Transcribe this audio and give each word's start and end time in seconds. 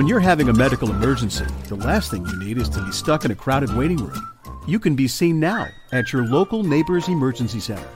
When 0.00 0.08
you're 0.08 0.18
having 0.18 0.48
a 0.48 0.54
medical 0.54 0.90
emergency, 0.90 1.44
the 1.68 1.74
last 1.74 2.10
thing 2.10 2.24
you 2.24 2.38
need 2.38 2.56
is 2.56 2.70
to 2.70 2.82
be 2.82 2.90
stuck 2.90 3.26
in 3.26 3.32
a 3.32 3.34
crowded 3.34 3.76
waiting 3.76 3.98
room. 3.98 4.26
You 4.66 4.78
can 4.78 4.96
be 4.96 5.06
seen 5.06 5.38
now 5.38 5.68
at 5.92 6.10
your 6.10 6.24
local 6.24 6.62
Neighbors 6.62 7.06
Emergency 7.06 7.60
Center. 7.60 7.86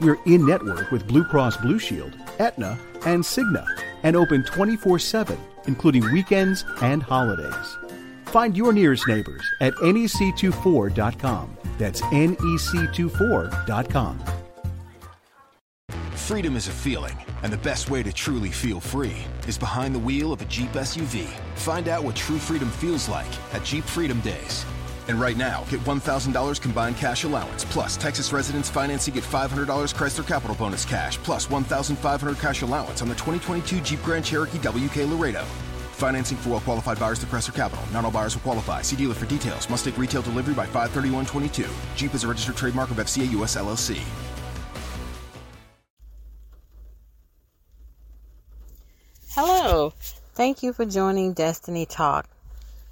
We're 0.00 0.20
in 0.26 0.46
network 0.46 0.92
with 0.92 1.08
Blue 1.08 1.24
Cross 1.24 1.56
Blue 1.56 1.80
Shield, 1.80 2.16
Aetna, 2.38 2.78
and 3.04 3.24
Cigna, 3.24 3.66
and 4.04 4.14
open 4.14 4.44
24 4.44 5.00
7, 5.00 5.36
including 5.66 6.08
weekends 6.12 6.64
and 6.82 7.02
holidays. 7.02 7.76
Find 8.26 8.56
your 8.56 8.72
nearest 8.72 9.08
neighbors 9.08 9.42
at 9.60 9.74
nec24.com. 9.74 11.56
That's 11.78 12.00
nec24.com. 12.00 14.20
Freedom 16.26 16.54
is 16.54 16.68
a 16.68 16.70
feeling, 16.70 17.18
and 17.42 17.52
the 17.52 17.58
best 17.58 17.90
way 17.90 18.04
to 18.04 18.12
truly 18.12 18.50
feel 18.50 18.78
free 18.78 19.16
is 19.48 19.58
behind 19.58 19.92
the 19.92 19.98
wheel 19.98 20.32
of 20.32 20.40
a 20.40 20.44
Jeep 20.44 20.70
SUV. 20.70 21.26
Find 21.56 21.88
out 21.88 22.04
what 22.04 22.14
true 22.14 22.38
freedom 22.38 22.70
feels 22.70 23.08
like 23.08 23.26
at 23.52 23.64
Jeep 23.64 23.82
Freedom 23.82 24.20
Days. 24.20 24.64
And 25.08 25.20
right 25.20 25.36
now, 25.36 25.64
get 25.70 25.80
$1,000 25.80 26.60
combined 26.60 26.96
cash 26.96 27.24
allowance, 27.24 27.64
plus 27.64 27.96
Texas 27.96 28.32
residents 28.32 28.70
financing 28.70 29.14
get 29.14 29.24
$500 29.24 29.66
Chrysler 29.66 30.24
Capital 30.24 30.54
Bonus 30.54 30.84
cash, 30.84 31.18
plus 31.18 31.48
$1,500 31.48 32.38
cash 32.38 32.62
allowance 32.62 33.02
on 33.02 33.08
the 33.08 33.16
2022 33.16 33.80
Jeep 33.80 34.02
Grand 34.04 34.24
Cherokee 34.24 34.58
WK 34.58 35.08
Laredo. 35.10 35.42
Financing 35.94 36.36
for 36.36 36.50
well 36.50 36.60
qualified 36.60 37.00
buyers 37.00 37.18
through 37.18 37.36
Chrysler 37.36 37.56
Capital. 37.56 37.84
Not 37.92 38.04
all 38.04 38.12
buyers 38.12 38.36
will 38.36 38.42
qualify. 38.42 38.82
See 38.82 38.94
dealer 38.94 39.14
for 39.14 39.26
details. 39.26 39.68
Must 39.68 39.84
take 39.84 39.98
retail 39.98 40.22
delivery 40.22 40.54
by 40.54 40.66
531.22. 40.66 41.68
Jeep 41.96 42.14
is 42.14 42.22
a 42.22 42.28
registered 42.28 42.56
trademark 42.56 42.90
of 42.90 42.98
FCA 42.98 43.28
US 43.40 43.56
LLC. 43.56 44.00
Hello. 49.34 49.92
Thank 50.34 50.64
you 50.64 50.72
for 50.72 50.84
joining 50.84 51.34
Destiny 51.34 51.86
Talk. 51.86 52.26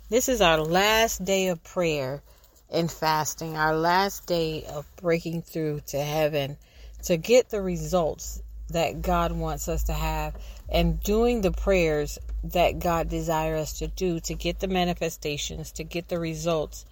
This 0.08 0.28
is 0.28 0.41
our 0.41 0.61
last 0.61 1.25
day 1.25 1.48
of 1.48 1.64
prayer 1.64 2.22
and 2.70 2.89
fasting, 2.89 3.56
our 3.56 3.75
last 3.77 4.25
day 4.27 4.64
of 4.72 4.86
breaking 5.03 5.42
through 5.42 5.80
to 5.89 6.00
heaven 6.00 6.56
to 7.03 7.17
get 7.17 7.50
the 7.50 7.61
results 7.61 8.41
that 8.69 9.03
God 9.03 9.33
wants 9.33 9.69
us 9.69 9.83
to 9.84 9.92
have 9.92 10.36
and 10.69 11.03
doing 11.03 11.41
the 11.41 11.50
prayers 11.50 12.20
that 12.45 12.78
God 12.78 13.08
desires 13.08 13.62
us 13.62 13.78
to 13.80 13.89
do 13.89 14.20
to 14.20 14.34
get 14.34 14.61
the 14.61 14.69
manifestations, 14.69 15.73
to 15.73 15.83
get 15.83 16.06
the 16.06 16.20
results 16.20 16.86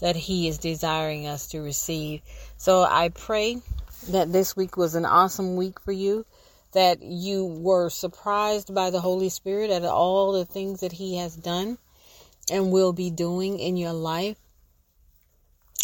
that 0.00 0.16
He 0.16 0.48
is 0.48 0.58
desiring 0.58 1.28
us 1.28 1.46
to 1.50 1.60
receive. 1.60 2.20
So 2.56 2.82
I 2.82 3.10
pray 3.10 3.58
that 4.08 4.32
this 4.32 4.56
week 4.56 4.76
was 4.76 4.96
an 4.96 5.06
awesome 5.06 5.54
week 5.54 5.78
for 5.78 5.92
you 5.92 6.26
that 6.78 7.02
you 7.02 7.44
were 7.44 7.90
surprised 7.90 8.72
by 8.72 8.88
the 8.90 9.00
Holy 9.00 9.30
Spirit 9.30 9.68
at 9.68 9.82
all 9.82 10.30
the 10.30 10.44
things 10.44 10.78
that 10.78 10.92
He 10.92 11.16
has 11.16 11.34
done 11.34 11.76
and 12.52 12.70
will 12.70 12.92
be 12.92 13.10
doing 13.10 13.58
in 13.58 13.76
your 13.76 13.92
life. 13.92 14.36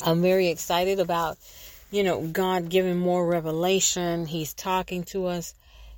I'm 0.04 0.22
very 0.22 0.50
excited 0.50 1.00
about, 1.00 1.36
you 1.90 2.04
know, 2.04 2.24
God 2.24 2.68
giving 2.68 2.96
more 2.96 3.26
revelation. 3.26 4.26
He's 4.26 4.54
talking 4.54 5.02
to 5.06 5.26
us 5.26 5.56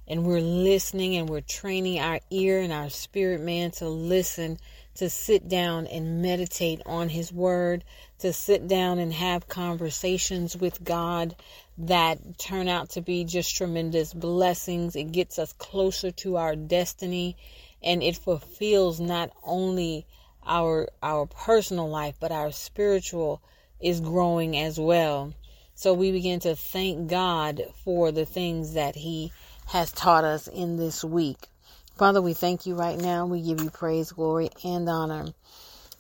and 0.09 0.25
we're 0.25 0.41
listening 0.41 1.15
and 1.17 1.29
we're 1.29 1.43
training 1.43 2.01
our 2.01 2.21
ear 2.31 2.63
and 2.63 2.73
our 2.73 2.89
spirit 2.89 3.43
man 3.43 3.73
to 3.73 3.91
listen, 3.91 4.59
to 4.95 5.11
sit 5.11 5.47
down 5.47 5.87
and 5.89 6.23
meditate 6.23 6.81
on 6.87 7.11
His 7.11 7.31
Word, 7.31 7.85
to 8.21 8.33
sit 8.33 8.67
down 8.67 8.99
and 8.99 9.13
have 9.13 9.47
conversations 9.47 10.57
with 10.57 10.83
God 10.83 11.37
that 11.79 12.39
turn 12.39 12.69
out 12.69 12.91
to 12.91 13.01
be 13.01 13.25
just 13.25 13.57
tremendous 13.57 14.15
blessings. 14.15 14.97
It 14.97 15.13
gets 15.13 15.39
us 15.39 15.53
closer 15.53 16.11
to 16.13 16.37
our 16.37 16.57
destiny 16.57 17.37
and 17.83 18.03
it 18.03 18.17
fulfills 18.17 19.01
not 19.01 19.31
only 19.45 20.07
our 20.47 20.89
our 21.03 21.27
personal 21.27 21.89
life 21.89 22.15
but 22.21 22.33
our 22.33 22.53
spiritual 22.53 23.43
is 23.81 24.01
growing 24.01 24.57
as 24.57 24.81
well. 24.81 25.35
So 25.75 25.93
we 25.93 26.11
begin 26.11 26.41
to 26.41 26.57
thank 26.57 27.09
God 27.09 27.63
for 27.85 28.11
the 28.11 28.25
things 28.25 28.73
that 28.73 28.97
he 28.97 29.33
has 29.67 29.93
taught 29.93 30.25
us 30.25 30.49
in 30.49 30.77
this 30.79 31.05
week. 31.05 31.49
Father, 31.97 32.23
we 32.23 32.33
thank 32.33 32.65
you 32.65 32.75
right 32.75 32.99
now. 32.99 33.27
We 33.27 33.43
give 33.43 33.61
you 33.61 33.71
praise, 33.71 34.13
glory, 34.13 34.51
and 34.65 34.89
honor. 34.89 35.27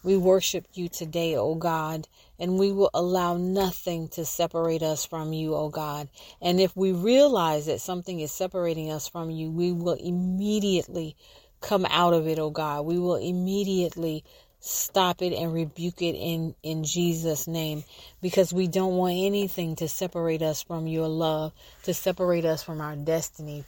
We 0.02 0.16
worship 0.16 0.66
you 0.74 0.88
today, 0.88 1.36
O 1.36 1.54
God, 1.56 2.06
and 2.38 2.58
we 2.58 2.72
will 2.72 2.90
allow 2.94 3.36
nothing 3.36 4.08
to 4.10 4.24
separate 4.24 4.82
us 4.82 5.04
from 5.06 5.32
you, 5.32 5.54
O 5.54 5.68
God. 5.68 6.08
And 6.42 6.60
if 6.60 6.76
we 6.76 6.92
realize 6.92 7.66
that 7.66 7.80
something 7.80 8.20
is 8.20 8.32
separating 8.32 8.90
us 8.90 9.08
from 9.08 9.30
you, 9.30 9.50
we 9.50 9.72
will 9.72 9.94
immediately 9.94 11.16
come 11.60 11.86
out 11.86 12.14
of 12.14 12.26
it, 12.28 12.38
O 12.38 12.50
God. 12.50 12.86
We 12.86 12.98
will 12.98 13.16
immediately 13.16 14.24
stop 14.60 15.22
it 15.22 15.32
and 15.32 15.54
rebuke 15.54 16.02
it 16.02 16.14
in 16.16 16.54
in 16.62 16.84
Jesus 16.84 17.46
name 17.46 17.84
because 18.22 18.52
we 18.52 18.66
don't 18.66 18.96
want 18.96 19.14
anything 19.14 19.76
to 19.76 19.88
separate 19.88 20.42
us 20.42 20.62
from 20.62 20.88
your 20.88 21.08
love 21.08 21.52
to 21.84 21.94
separate 21.94 22.44
us 22.44 22.62
from 22.64 22.80
our 22.80 22.96
destiny 22.96 23.64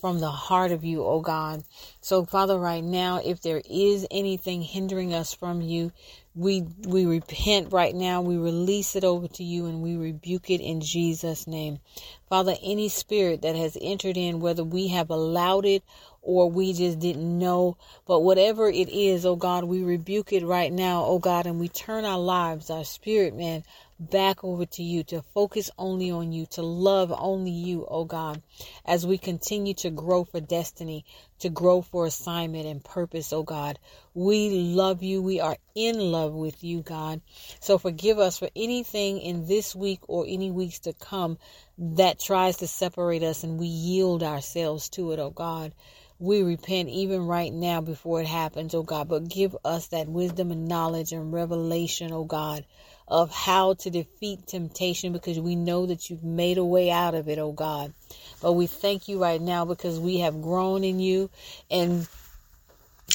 from 0.00 0.20
the 0.20 0.30
heart 0.30 0.70
of 0.70 0.84
you, 0.84 1.04
oh 1.04 1.20
God. 1.20 1.64
So, 2.00 2.24
Father, 2.24 2.58
right 2.58 2.84
now, 2.84 3.20
if 3.24 3.42
there 3.42 3.62
is 3.68 4.06
anything 4.10 4.62
hindering 4.62 5.12
us 5.12 5.34
from 5.34 5.60
you, 5.60 5.92
we 6.34 6.62
we 6.86 7.04
repent 7.04 7.72
right 7.72 7.94
now. 7.94 8.22
We 8.22 8.36
release 8.36 8.94
it 8.94 9.02
over 9.02 9.26
to 9.26 9.44
you 9.44 9.66
and 9.66 9.82
we 9.82 9.96
rebuke 9.96 10.50
it 10.50 10.60
in 10.60 10.80
Jesus' 10.80 11.46
name. 11.48 11.80
Father, 12.28 12.54
any 12.62 12.88
spirit 12.88 13.42
that 13.42 13.56
has 13.56 13.76
entered 13.80 14.16
in, 14.16 14.38
whether 14.38 14.62
we 14.62 14.88
have 14.88 15.10
allowed 15.10 15.66
it 15.66 15.82
or 16.22 16.50
we 16.50 16.72
just 16.72 16.98
didn't 16.98 17.38
know, 17.38 17.76
but 18.06 18.20
whatever 18.20 18.68
it 18.68 18.88
is, 18.88 19.26
oh 19.26 19.36
God, 19.36 19.64
we 19.64 19.82
rebuke 19.82 20.32
it 20.32 20.44
right 20.44 20.72
now, 20.72 21.04
oh 21.04 21.18
God, 21.18 21.46
and 21.46 21.58
we 21.58 21.68
turn 21.68 22.04
our 22.04 22.18
lives, 22.18 22.70
our 22.70 22.84
spirit, 22.84 23.34
man, 23.34 23.64
back 23.98 24.44
over 24.44 24.66
to 24.66 24.82
you, 24.82 25.02
to 25.04 25.22
focus 25.22 25.70
only 25.78 26.10
on 26.10 26.32
you, 26.32 26.46
to 26.46 26.62
love 26.62 27.12
only 27.16 27.50
you, 27.50 27.86
oh 27.88 28.04
God, 28.04 28.42
as 28.84 29.06
we 29.06 29.18
continue 29.18 29.74
to 29.74 29.90
grow 29.90 30.24
for 30.24 30.40
destiny, 30.40 31.04
to 31.40 31.48
grow 31.48 31.82
for 31.82 32.06
assignment 32.06 32.66
and 32.66 32.82
purpose, 32.82 33.32
oh 33.32 33.42
God. 33.42 33.78
We 34.14 34.50
love 34.50 35.02
you. 35.02 35.22
We 35.22 35.40
are 35.40 35.56
in 35.74 35.98
love 35.98 36.32
with 36.32 36.64
you, 36.64 36.82
God. 36.82 37.20
So 37.60 37.78
forgive 37.78 38.18
us 38.18 38.38
for 38.38 38.50
anything 38.56 39.20
in 39.20 39.46
this 39.46 39.74
week 39.74 40.00
or 40.08 40.24
any 40.26 40.50
weeks 40.50 40.80
to 40.80 40.92
come 40.92 41.38
that 41.78 42.18
tries 42.18 42.56
to 42.58 42.66
separate 42.66 43.22
us 43.22 43.44
and 43.44 43.58
we 43.58 43.66
yield 43.66 44.22
ourselves 44.22 44.88
to 44.90 45.12
it, 45.12 45.18
oh 45.18 45.30
God. 45.30 45.72
We 46.20 46.42
repent 46.42 46.88
even 46.88 47.26
right 47.26 47.52
now 47.52 47.80
before 47.80 48.20
it 48.20 48.26
happens, 48.26 48.74
oh 48.74 48.82
God, 48.82 49.08
but 49.08 49.28
give 49.28 49.56
us 49.64 49.88
that 49.88 50.08
wisdom 50.08 50.50
and 50.50 50.66
knowledge 50.66 51.12
and 51.12 51.32
revelation, 51.32 52.12
oh 52.12 52.24
God, 52.24 52.64
of 53.08 53.30
how 53.30 53.74
to 53.74 53.90
defeat 53.90 54.46
temptation 54.46 55.12
because 55.12 55.40
we 55.40 55.56
know 55.56 55.86
that 55.86 56.08
you've 56.08 56.22
made 56.22 56.58
a 56.58 56.64
way 56.64 56.90
out 56.90 57.14
of 57.14 57.28
it, 57.28 57.38
oh 57.38 57.52
God. 57.52 57.92
But 58.40 58.52
we 58.52 58.66
thank 58.66 59.08
you 59.08 59.20
right 59.20 59.40
now 59.40 59.64
because 59.64 59.98
we 59.98 60.18
have 60.18 60.42
grown 60.42 60.84
in 60.84 61.00
you 61.00 61.30
and 61.70 62.06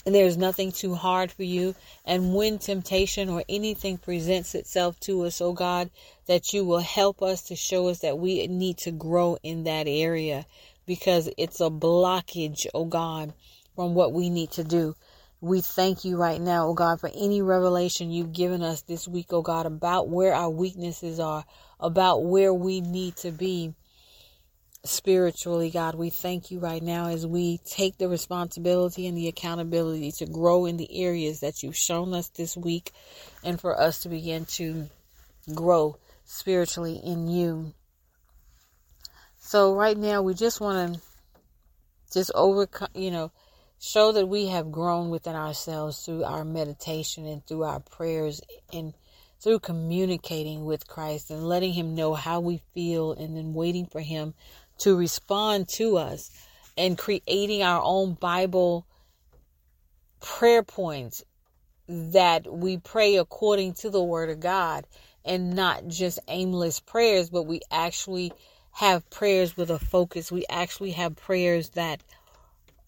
and 0.05 0.15
there's 0.15 0.37
nothing 0.37 0.71
too 0.71 0.95
hard 0.95 1.31
for 1.31 1.43
you. 1.43 1.75
And 2.03 2.33
when 2.33 2.57
temptation 2.57 3.29
or 3.29 3.43
anything 3.47 3.97
presents 3.97 4.55
itself 4.55 4.99
to 5.01 5.23
us, 5.23 5.39
oh 5.39 5.53
God, 5.53 5.91
that 6.25 6.51
you 6.51 6.65
will 6.65 6.79
help 6.79 7.21
us 7.21 7.43
to 7.43 7.55
show 7.55 7.87
us 7.87 7.99
that 7.99 8.17
we 8.17 8.45
need 8.47 8.79
to 8.79 8.91
grow 8.91 9.37
in 9.43 9.63
that 9.63 9.87
area 9.87 10.45
because 10.85 11.29
it's 11.37 11.61
a 11.61 11.69
blockage, 11.69 12.65
oh 12.73 12.85
God, 12.85 13.33
from 13.75 13.93
what 13.93 14.11
we 14.11 14.29
need 14.29 14.51
to 14.51 14.63
do. 14.63 14.95
We 15.43 15.59
thank 15.59 16.05
you 16.05 16.15
right 16.15 16.39
now, 16.39 16.67
oh 16.67 16.73
God, 16.73 17.01
for 17.01 17.11
any 17.13 17.41
revelation 17.41 18.09
you've 18.09 18.31
given 18.31 18.63
us 18.63 18.81
this 18.83 19.09
week, 19.09 19.25
oh 19.31 19.41
God, 19.41 19.65
about 19.65 20.07
where 20.07 20.33
our 20.33 20.49
weaknesses 20.49 21.19
are, 21.19 21.43
about 21.81 22.23
where 22.23 22.53
we 22.53 22.79
need 22.79 23.17
to 23.17 23.31
be 23.31 23.73
spiritually, 24.85 25.69
God. 25.69 25.95
We 25.95 26.11
thank 26.11 26.49
you 26.49 26.59
right 26.59 26.81
now 26.81 27.07
as 27.07 27.27
we 27.27 27.57
take 27.65 27.97
the 27.97 28.07
responsibility 28.07 29.05
and 29.05 29.17
the 29.17 29.27
accountability 29.27 30.13
to 30.19 30.25
grow 30.27 30.65
in 30.65 30.77
the 30.77 31.03
areas 31.03 31.41
that 31.41 31.61
you've 31.61 31.75
shown 31.75 32.13
us 32.13 32.29
this 32.29 32.55
week 32.55 32.93
and 33.43 33.59
for 33.59 33.77
us 33.77 33.99
to 34.03 34.09
begin 34.09 34.45
to 34.45 34.87
grow 35.53 35.97
spiritually 36.23 37.01
in 37.03 37.27
you. 37.27 37.73
So 39.39 39.75
right 39.75 39.97
now 39.97 40.21
we 40.21 40.35
just 40.35 40.61
want 40.61 40.95
to 40.95 41.01
just 42.13 42.31
overcome, 42.33 42.87
you 42.95 43.11
know, 43.11 43.33
show 43.85 44.13
that 44.13 44.29
we 44.29 44.47
have 44.47 44.71
grown 44.71 45.09
within 45.09 45.35
ourselves 45.35 46.05
through 46.05 46.23
our 46.23 46.45
meditation 46.45 47.25
and 47.25 47.45
through 47.45 47.63
our 47.63 47.81
prayers 47.81 48.39
and 48.71 48.93
through 49.41 49.59
communicating 49.59 50.63
with 50.63 50.87
Christ 50.87 51.29
and 51.29 51.45
letting 51.45 51.73
him 51.73 51.93
know 51.93 52.13
how 52.13 52.39
we 52.39 52.61
feel 52.73 53.11
and 53.11 53.35
then 53.35 53.53
waiting 53.53 53.85
for 53.85 53.99
him 53.99 54.35
to 54.77 54.95
respond 54.95 55.67
to 55.67 55.97
us 55.97 56.31
and 56.77 56.97
creating 56.97 57.61
our 57.61 57.81
own 57.83 58.13
Bible 58.13 58.87
prayer 60.21 60.63
points 60.63 61.21
that 61.89 62.49
we 62.49 62.77
pray 62.77 63.17
according 63.17 63.73
to 63.73 63.89
the 63.89 64.01
word 64.01 64.29
of 64.29 64.39
God 64.39 64.87
and 65.25 65.57
not 65.57 65.89
just 65.89 66.19
aimless 66.29 66.79
prayers, 66.79 67.29
but 67.29 67.43
we 67.43 67.59
actually 67.69 68.31
have 68.71 69.09
prayers 69.09 69.57
with 69.57 69.69
a 69.69 69.77
focus. 69.77 70.31
We 70.31 70.45
actually 70.49 70.91
have 70.91 71.17
prayers 71.17 71.71
that 71.71 72.01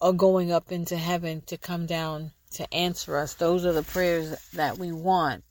are 0.06 0.12
going 0.12 0.52
up 0.52 0.70
into 0.70 0.96
heaven 0.96 1.40
to 1.40 1.58
come 1.58 1.84
down 1.84 2.30
to 2.52 2.72
answer 2.72 3.16
us. 3.16 3.34
Those 3.34 3.66
are 3.66 3.72
the 3.72 3.82
prayers 3.82 4.36
that 4.52 4.78
we 4.78 4.92
want. 4.92 5.42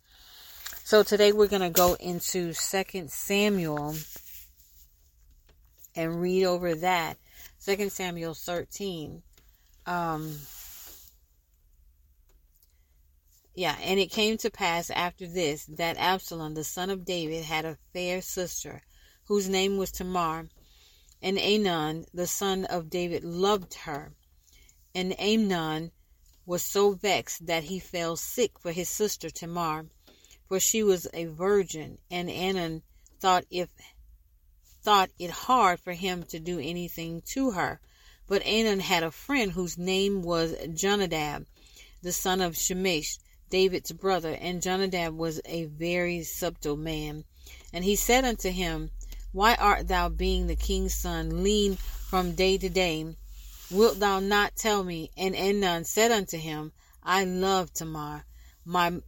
So 0.86 1.04
today 1.04 1.34
we're 1.34 1.50
going 1.50 1.62
to 1.62 1.70
go 1.70 1.96
into 1.96 2.54
Second 2.54 3.12
Samuel 3.12 3.96
and 5.94 6.22
read 6.22 6.46
over 6.46 6.74
that. 6.74 7.18
Second 7.58 7.92
Samuel 7.92 8.34
13. 8.34 9.22
Um, 9.88 10.38
yeah, 13.56 13.76
and 13.84 14.00
it 14.00 14.10
came 14.10 14.38
to 14.38 14.50
pass 14.50 14.90
after 14.90 15.28
this 15.28 15.66
that 15.66 15.98
Absalom, 15.98 16.54
the 16.54 16.64
son 16.64 16.90
of 16.90 17.04
David, 17.04 17.44
had 17.44 17.66
a 17.66 17.78
fair 17.92 18.22
sister 18.22 18.84
whose 19.26 19.50
name 19.50 19.76
was 19.76 19.92
Tamar, 19.92 20.48
and 21.22 21.38
Amnon, 21.38 22.06
the 22.14 22.28
son 22.28 22.64
of 22.64 22.90
David, 22.90 23.26
loved 23.26 23.74
her. 23.74 24.14
And 24.98 25.20
Amnon 25.20 25.92
was 26.46 26.64
so 26.64 26.94
vexed 26.94 27.48
that 27.48 27.66
he 27.66 27.80
fell 27.80 28.16
sick 28.16 28.58
for 28.58 28.72
his 28.72 28.88
sister 28.88 29.30
Tamar, 29.30 29.88
for 30.48 30.58
she 30.58 30.84
was 30.84 31.06
a 31.14 31.26
virgin, 31.26 31.98
and 32.10 32.32
Amnon 32.32 32.82
thought 33.20 33.44
if 33.52 33.70
thought 34.82 35.10
it 35.20 35.32
hard 35.32 35.82
for 35.82 35.92
him 35.92 36.24
to 36.24 36.40
do 36.40 36.60
anything 36.60 37.22
to 37.34 37.52
her. 37.52 37.82
But 38.26 38.46
Amnon 38.46 38.80
had 38.80 39.04
a 39.04 39.12
friend 39.12 39.52
whose 39.52 39.78
name 39.78 40.22
was 40.22 40.56
Jonadab, 40.74 41.46
the 42.02 42.14
son 42.14 42.40
of 42.40 42.56
Shemish, 42.56 43.18
David's 43.50 43.92
brother, 43.92 44.34
and 44.36 44.62
Jonadab 44.62 45.18
was 45.18 45.42
a 45.44 45.66
very 45.66 46.24
subtle 46.24 46.78
man. 46.78 47.26
And 47.74 47.84
he 47.84 47.98
said 47.98 48.24
unto 48.24 48.50
him, 48.50 48.92
Why 49.34 49.56
art 49.56 49.90
thou, 49.90 50.08
being 50.08 50.48
the 50.48 50.56
king's 50.56 50.94
son, 50.94 51.44
lean 51.44 51.76
from 51.76 52.36
day 52.36 52.58
to 52.58 52.70
day? 52.70 53.16
Wilt 53.76 54.00
thou 54.00 54.22
not 54.22 54.56
tell 54.56 54.86
me? 54.86 55.12
And 55.18 55.36
Amnon 55.36 55.84
said 55.84 56.10
unto 56.10 56.38
him, 56.38 56.72
I 57.04 57.26
love 57.26 57.74
Tamar, 57.74 58.26
my 58.64 59.02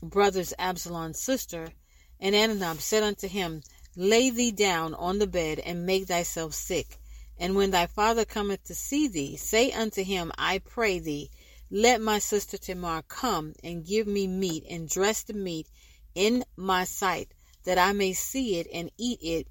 brother's 0.00 0.54
Absalom's 0.60 1.20
sister. 1.20 1.72
And 2.20 2.36
Amnon 2.36 2.78
said 2.78 3.02
unto 3.02 3.26
him, 3.26 3.64
Lay 3.96 4.30
thee 4.30 4.52
down 4.52 4.94
on 4.94 5.18
the 5.18 5.26
bed, 5.26 5.58
and 5.58 5.84
make 5.84 6.06
thyself 6.06 6.54
sick. 6.54 6.98
And 7.36 7.56
when 7.56 7.72
thy 7.72 7.86
father 7.86 8.24
cometh 8.24 8.62
to 8.66 8.76
see 8.76 9.08
thee, 9.08 9.36
say 9.36 9.72
unto 9.72 10.04
him, 10.04 10.30
I 10.38 10.60
pray 10.60 11.00
thee, 11.00 11.28
let 11.68 12.00
my 12.00 12.20
sister 12.20 12.56
Tamar 12.56 13.02
come 13.08 13.54
and 13.64 13.84
give 13.84 14.06
me 14.06 14.28
meat, 14.28 14.64
and 14.70 14.88
dress 14.88 15.24
the 15.24 15.34
meat 15.34 15.66
in 16.14 16.44
my 16.54 16.84
sight, 16.84 17.34
that 17.64 17.76
I 17.76 17.92
may 17.92 18.12
see 18.12 18.60
it 18.60 18.68
and 18.72 18.92
eat 18.96 19.18
it 19.20 19.48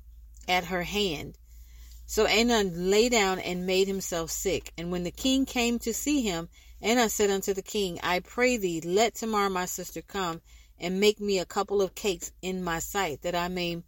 at 0.47 0.63
her 0.63 0.83
hand. 0.83 1.37
So 2.11 2.27
Amnon 2.27 2.91
lay 2.91 3.07
down 3.07 3.39
and 3.39 3.65
made 3.65 3.87
himself 3.87 4.31
sick. 4.31 4.73
And 4.77 4.91
when 4.91 5.03
the 5.03 5.11
king 5.11 5.45
came 5.45 5.79
to 5.79 5.93
see 5.93 6.21
him, 6.21 6.49
Amnon 6.81 7.07
said 7.07 7.29
unto 7.29 7.53
the 7.53 7.61
king, 7.61 8.01
I 8.03 8.19
pray 8.19 8.57
thee, 8.57 8.81
let 8.81 9.15
Tamar 9.15 9.49
my 9.49 9.63
sister 9.63 10.01
come, 10.01 10.41
and 10.77 10.99
make 10.99 11.21
me 11.21 11.39
a 11.39 11.45
couple 11.45 11.81
of 11.81 11.95
cakes 11.95 12.33
in 12.41 12.65
my 12.65 12.79
sight, 12.79 13.21
that 13.21 13.33
I 13.33 13.47
may 13.47 13.81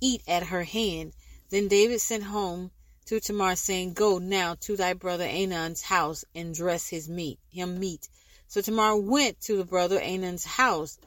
eat 0.00 0.22
at 0.26 0.42
her 0.42 0.64
hand. 0.64 1.12
Then 1.50 1.68
David 1.68 2.00
sent 2.00 2.24
home 2.24 2.72
to 3.04 3.20
Tamar, 3.20 3.54
saying, 3.54 3.92
Go 3.92 4.18
now 4.18 4.56
to 4.62 4.76
thy 4.76 4.94
brother 4.94 5.22
Amnon's 5.22 5.82
house, 5.82 6.24
and 6.34 6.52
dress 6.52 6.88
his 6.88 7.08
meat, 7.08 7.38
him 7.48 7.78
meat. 7.78 8.08
So 8.48 8.60
Tamar 8.60 8.96
went 8.96 9.40
to 9.42 9.56
the 9.56 9.64
brother 9.64 10.00
Amnon's 10.00 10.44
house, 10.44 10.98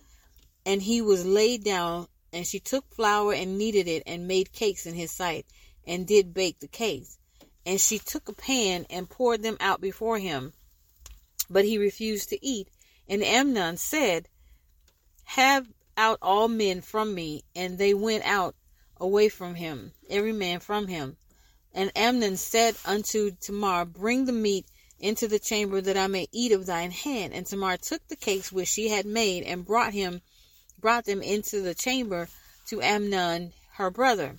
and 0.66 0.81
he 0.81 1.02
was 1.02 1.25
laid 1.25 1.66
down, 1.66 2.07
and 2.31 2.48
she 2.48 2.62
took 2.62 2.86
flour 2.96 3.34
and 3.34 3.57
kneaded 3.57 3.90
it, 3.90 4.04
and 4.06 4.25
made 4.25 4.54
cakes 4.54 4.86
in 4.86 4.94
his 4.94 5.12
sight 5.12 5.46
and 5.86 6.08
did 6.08 6.34
bake 6.34 6.60
the 6.60 6.68
cakes. 6.68 7.18
And 7.66 7.80
she 7.80 8.00
took 8.00 8.30
a 8.30 8.34
pan 8.34 8.86
and 8.90 9.10
poured 9.10 9.42
them 9.42 9.58
out 9.60 9.82
before 9.82 10.20
him. 10.20 10.54
But 11.50 11.66
he 11.66 11.78
refused 11.78 12.30
to 12.30 12.46
eat. 12.46 12.68
And 13.08 13.24
Amnon 13.24 13.78
said, 13.78 14.28
Have 15.24 15.68
out 15.98 16.20
all 16.22 16.48
men 16.48 16.82
from 16.82 17.14
me. 17.14 17.44
And 17.56 17.78
they 17.78 17.94
went 17.94 18.24
out 18.26 18.56
away 18.98 19.30
from 19.30 19.56
him, 19.56 19.94
every 20.10 20.34
man 20.34 20.60
from 20.60 20.88
him. 20.88 21.18
And 21.74 21.92
Amnon 21.96 22.38
said 22.38 22.76
unto 22.86 23.31
Tamar, 23.42 23.86
Bring 23.86 24.26
the 24.26 24.31
meat 24.31 24.66
into 25.00 25.28
the 25.28 25.40
chamber 25.40 25.81
that 25.81 25.98
I 25.98 26.08
may 26.08 26.28
eat 26.31 26.52
of 26.52 26.66
thine 26.66 26.92
hand. 26.92 27.34
And 27.34 27.46
Tamar 27.46 27.78
took 27.78 28.08
the 28.08 28.16
cakes 28.16 28.52
which 28.52 28.70
she 28.70 28.90
had 28.90 29.06
made 29.06 29.44
and 29.44 29.66
brought 29.66 29.94
him 29.94 30.22
brought 30.80 31.06
them 31.06 31.22
into 31.22 31.62
the 31.62 31.74
chamber 31.74 32.28
to 32.68 32.81
Amnon 32.81 33.54
her 33.74 33.90
brother. 33.90 34.38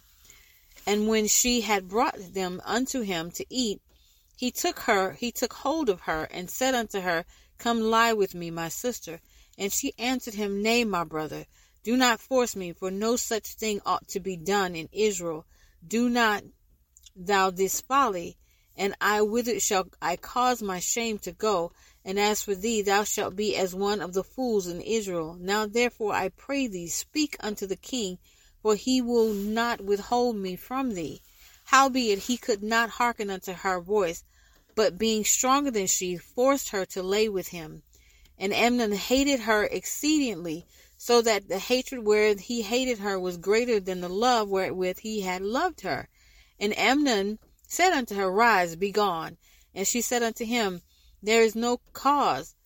And 0.86 1.08
when 1.08 1.26
she 1.26 1.62
had 1.62 1.88
brought 1.88 2.32
them 2.32 2.62
unto 2.64 3.00
him 3.00 3.32
to 3.32 3.44
eat, 3.50 3.82
he 4.36 4.52
took 4.52 4.80
her, 4.80 5.14
he 5.14 5.32
took 5.32 5.52
hold 5.52 5.88
of 5.88 6.02
her, 6.02 6.24
and 6.30 6.48
said 6.48 6.74
unto 6.74 7.00
her, 7.00 7.24
Come 7.58 7.80
lie 7.80 8.12
with 8.12 8.34
me, 8.34 8.50
my 8.50 8.68
sister. 8.68 9.20
And 9.58 9.72
she 9.72 9.94
answered 9.98 10.34
him, 10.34 10.62
Nay, 10.62 10.84
my 10.84 11.02
brother, 11.04 11.46
do 11.82 11.96
not 11.96 12.20
force 12.20 12.54
me, 12.54 12.72
for 12.72 12.90
no 12.90 13.16
such 13.16 13.54
thing 13.54 13.80
ought 13.86 14.06
to 14.08 14.20
be 14.20 14.36
done 14.36 14.76
in 14.76 14.88
Israel. 14.92 15.46
Do 15.86 16.08
not 16.08 16.44
thou 17.16 17.50
this 17.50 17.80
folly, 17.80 18.36
and 18.76 18.94
I 19.00 19.22
whither 19.22 19.58
shall 19.58 19.88
I 20.02 20.16
cause 20.16 20.62
my 20.62 20.80
shame 20.80 21.18
to 21.20 21.32
go? 21.32 21.72
And 22.04 22.20
as 22.20 22.42
for 22.42 22.54
thee, 22.54 22.82
thou 22.82 23.04
shalt 23.04 23.34
be 23.34 23.56
as 23.56 23.74
one 23.74 24.00
of 24.00 24.12
the 24.12 24.22
fools 24.22 24.66
in 24.66 24.80
Israel. 24.80 25.36
Now 25.40 25.66
therefore 25.66 26.12
I 26.12 26.28
pray 26.28 26.66
thee, 26.66 26.88
speak 26.88 27.36
unto 27.40 27.66
the 27.66 27.76
king, 27.76 28.18
for 28.66 28.74
he 28.74 29.00
will 29.00 29.32
not 29.32 29.80
withhold 29.80 30.34
me 30.34 30.56
from 30.56 30.94
thee. 30.94 31.22
Howbeit 31.66 32.18
he 32.18 32.36
could 32.36 32.64
not 32.64 32.90
hearken 32.90 33.30
unto 33.30 33.52
her 33.52 33.80
voice, 33.80 34.24
but 34.74 34.98
being 34.98 35.24
stronger 35.24 35.70
than 35.70 35.86
she, 35.86 36.16
forced 36.16 36.70
her 36.70 36.84
to 36.84 37.00
lay 37.00 37.28
with 37.28 37.46
him. 37.46 37.84
And 38.36 38.52
Amnon 38.52 38.90
hated 38.90 39.38
her 39.38 39.66
exceedingly, 39.66 40.66
so 40.96 41.22
that 41.22 41.46
the 41.46 41.60
hatred 41.60 42.04
wherewith 42.04 42.40
he 42.40 42.62
hated 42.62 42.98
her 42.98 43.20
was 43.20 43.36
greater 43.36 43.78
than 43.78 44.00
the 44.00 44.08
love 44.08 44.48
wherewith 44.48 44.98
he 44.98 45.20
had 45.20 45.42
loved 45.42 45.82
her. 45.82 46.08
And 46.58 46.76
Amnon 46.76 47.38
said 47.68 47.92
unto 47.92 48.16
her, 48.16 48.28
Rise, 48.28 48.74
be 48.74 48.90
gone. 48.90 49.36
And 49.76 49.86
she 49.86 50.00
said 50.00 50.24
unto 50.24 50.44
him, 50.44 50.82
There 51.22 51.44
is 51.44 51.54
no 51.54 51.78
cause. 51.92 52.56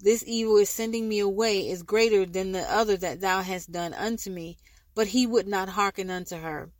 This 0.00 0.24
evil 0.26 0.56
is 0.56 0.70
sending 0.70 1.08
me 1.08 1.20
away 1.20 1.68
is 1.70 1.84
greater 1.84 2.26
than 2.26 2.50
the 2.50 2.68
other 2.68 2.96
that 2.96 3.20
thou 3.20 3.42
hast 3.42 3.70
done 3.70 3.94
unto 3.94 4.28
me. 4.28 4.58
But 4.94 5.08
he 5.08 5.26
would 5.26 5.46
not 5.46 5.70
hearken 5.70 6.10
unto 6.10 6.36
her. 6.36 6.70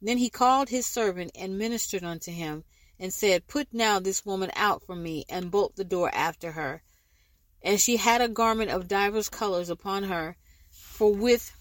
Then 0.00 0.18
he 0.18 0.30
called 0.30 0.68
his 0.68 0.84
servant 0.84 1.30
and 1.34 1.56
ministered 1.56 2.02
unto 2.02 2.32
him, 2.32 2.64
and 2.98 3.14
said, 3.14 3.46
Put 3.46 3.72
now 3.72 3.98
this 3.98 4.26
woman 4.26 4.50
out 4.54 4.82
from 4.82 5.02
me, 5.02 5.24
and 5.28 5.50
bolt 5.50 5.76
the 5.76 5.84
door 5.84 6.10
after 6.12 6.52
her. 6.52 6.82
And 7.62 7.80
she 7.80 7.96
had 7.96 8.20
a 8.20 8.28
garment 8.28 8.70
of 8.70 8.88
divers 8.88 9.28
colors 9.28 9.70
upon 9.70 10.04
her, 10.04 10.36
for 10.70 11.14
with 11.14 11.52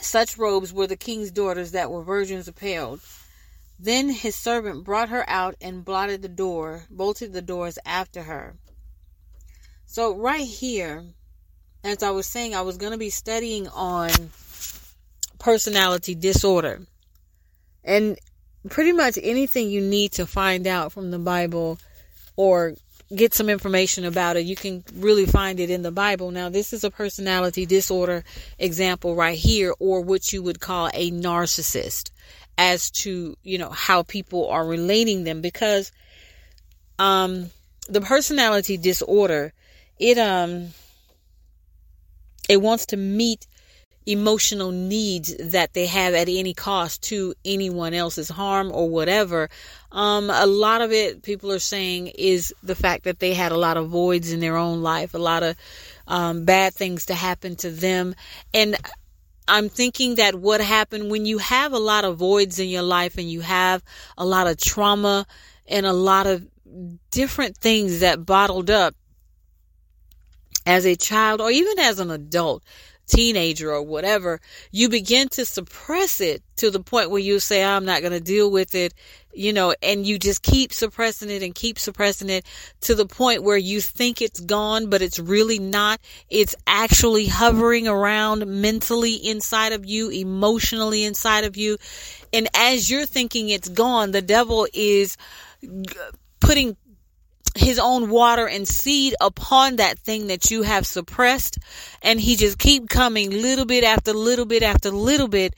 such 0.00 0.36
robes 0.36 0.72
were 0.72 0.86
the 0.86 0.96
king's 0.96 1.30
daughters 1.30 1.70
that 1.70 1.90
were 1.90 2.02
virgins 2.02 2.48
apparelled. 2.48 3.00
Then 3.78 4.08
his 4.08 4.34
servant 4.34 4.84
brought 4.84 5.08
her 5.10 5.28
out 5.28 5.54
and 5.60 5.84
blotted 5.84 6.22
the 6.22 6.28
door, 6.28 6.86
bolted 6.90 7.32
the 7.32 7.42
doors 7.42 7.78
after 7.84 8.24
her. 8.24 8.56
So, 9.86 10.16
right 10.16 10.46
here, 10.46 11.04
as 11.84 12.02
I 12.02 12.10
was 12.10 12.26
saying, 12.26 12.54
I 12.54 12.62
was 12.62 12.76
going 12.76 12.92
to 12.92 12.98
be 12.98 13.10
studying 13.10 13.68
on 13.68 14.10
personality 15.46 16.16
disorder. 16.16 16.80
And 17.84 18.18
pretty 18.68 18.90
much 18.90 19.16
anything 19.22 19.70
you 19.70 19.80
need 19.80 20.10
to 20.18 20.26
find 20.26 20.66
out 20.66 20.90
from 20.90 21.12
the 21.12 21.20
Bible 21.20 21.78
or 22.34 22.74
get 23.14 23.32
some 23.32 23.48
information 23.48 24.04
about 24.04 24.36
it, 24.36 24.44
you 24.44 24.56
can 24.56 24.82
really 24.96 25.24
find 25.24 25.60
it 25.60 25.70
in 25.70 25.82
the 25.82 25.92
Bible. 25.92 26.32
Now, 26.32 26.48
this 26.48 26.72
is 26.72 26.82
a 26.82 26.90
personality 26.90 27.64
disorder 27.64 28.24
example 28.58 29.14
right 29.14 29.38
here, 29.38 29.72
or 29.78 30.00
what 30.00 30.32
you 30.32 30.42
would 30.42 30.58
call 30.58 30.90
a 30.92 31.12
narcissist 31.12 32.10
as 32.58 32.90
to, 33.02 33.36
you 33.44 33.58
know, 33.58 33.70
how 33.70 34.02
people 34.02 34.48
are 34.48 34.66
relating 34.66 35.22
them 35.22 35.42
because, 35.42 35.92
um, 36.98 37.50
the 37.88 38.00
personality 38.00 38.76
disorder, 38.76 39.52
it, 40.00 40.18
um, 40.18 40.70
it 42.48 42.60
wants 42.60 42.86
to 42.86 42.96
meet 42.96 43.46
emotional 44.06 44.70
needs 44.70 45.34
that 45.36 45.74
they 45.74 45.86
have 45.86 46.14
at 46.14 46.28
any 46.28 46.54
cost 46.54 47.02
to 47.02 47.34
anyone 47.44 47.92
else's 47.92 48.28
harm 48.28 48.70
or 48.72 48.88
whatever. 48.88 49.50
Um, 49.90 50.30
a 50.30 50.46
lot 50.46 50.80
of 50.80 50.92
it, 50.92 51.22
people 51.22 51.50
are 51.50 51.58
saying, 51.58 52.08
is 52.08 52.54
the 52.62 52.76
fact 52.76 53.04
that 53.04 53.18
they 53.18 53.34
had 53.34 53.50
a 53.50 53.58
lot 53.58 53.76
of 53.76 53.88
voids 53.88 54.32
in 54.32 54.38
their 54.40 54.56
own 54.56 54.82
life, 54.82 55.12
a 55.14 55.18
lot 55.18 55.42
of 55.42 55.56
um, 56.06 56.44
bad 56.44 56.72
things 56.72 57.06
to 57.06 57.14
happen 57.14 57.56
to 57.56 57.70
them. 57.70 58.14
And 58.54 58.76
I'm 59.48 59.68
thinking 59.68 60.16
that 60.16 60.36
what 60.36 60.60
happened 60.60 61.10
when 61.10 61.26
you 61.26 61.38
have 61.38 61.72
a 61.72 61.78
lot 61.78 62.04
of 62.04 62.16
voids 62.16 62.58
in 62.60 62.68
your 62.68 62.82
life 62.82 63.18
and 63.18 63.30
you 63.30 63.40
have 63.40 63.82
a 64.16 64.24
lot 64.24 64.46
of 64.46 64.56
trauma 64.56 65.26
and 65.66 65.84
a 65.84 65.92
lot 65.92 66.26
of 66.26 66.46
different 67.10 67.56
things 67.56 68.00
that 68.00 68.24
bottled 68.24 68.70
up 68.70 68.94
as 70.64 70.84
a 70.84 70.96
child 70.96 71.40
or 71.40 71.50
even 71.50 71.78
as 71.78 72.00
an 72.00 72.10
adult 72.10 72.62
teenager 73.06 73.72
or 73.72 73.82
whatever, 73.82 74.40
you 74.70 74.88
begin 74.88 75.28
to 75.30 75.44
suppress 75.44 76.20
it 76.20 76.42
to 76.56 76.70
the 76.70 76.80
point 76.80 77.10
where 77.10 77.20
you 77.20 77.38
say, 77.38 77.64
I'm 77.64 77.84
not 77.84 78.00
going 78.00 78.12
to 78.12 78.20
deal 78.20 78.50
with 78.50 78.74
it, 78.74 78.94
you 79.32 79.52
know, 79.52 79.74
and 79.82 80.06
you 80.06 80.18
just 80.18 80.42
keep 80.42 80.72
suppressing 80.72 81.30
it 81.30 81.42
and 81.42 81.54
keep 81.54 81.78
suppressing 81.78 82.30
it 82.30 82.44
to 82.82 82.94
the 82.94 83.06
point 83.06 83.42
where 83.42 83.56
you 83.56 83.80
think 83.80 84.20
it's 84.20 84.40
gone, 84.40 84.88
but 84.88 85.02
it's 85.02 85.18
really 85.18 85.58
not. 85.58 86.00
It's 86.30 86.54
actually 86.66 87.26
hovering 87.26 87.86
around 87.86 88.46
mentally 88.46 89.14
inside 89.14 89.72
of 89.72 89.84
you, 89.86 90.10
emotionally 90.10 91.04
inside 91.04 91.44
of 91.44 91.56
you. 91.56 91.76
And 92.32 92.48
as 92.54 92.90
you're 92.90 93.06
thinking 93.06 93.50
it's 93.50 93.68
gone, 93.68 94.10
the 94.10 94.22
devil 94.22 94.66
is 94.72 95.16
putting 96.40 96.76
his 97.56 97.78
own 97.78 98.10
water 98.10 98.46
and 98.48 98.66
seed 98.66 99.14
upon 99.20 99.76
that 99.76 99.98
thing 99.98 100.28
that 100.28 100.50
you 100.50 100.62
have 100.62 100.86
suppressed. 100.86 101.58
And 102.02 102.20
he 102.20 102.36
just 102.36 102.58
keep 102.58 102.88
coming 102.88 103.30
little 103.30 103.66
bit 103.66 103.84
after 103.84 104.12
little 104.12 104.46
bit 104.46 104.62
after 104.62 104.90
little 104.90 105.28
bit 105.28 105.54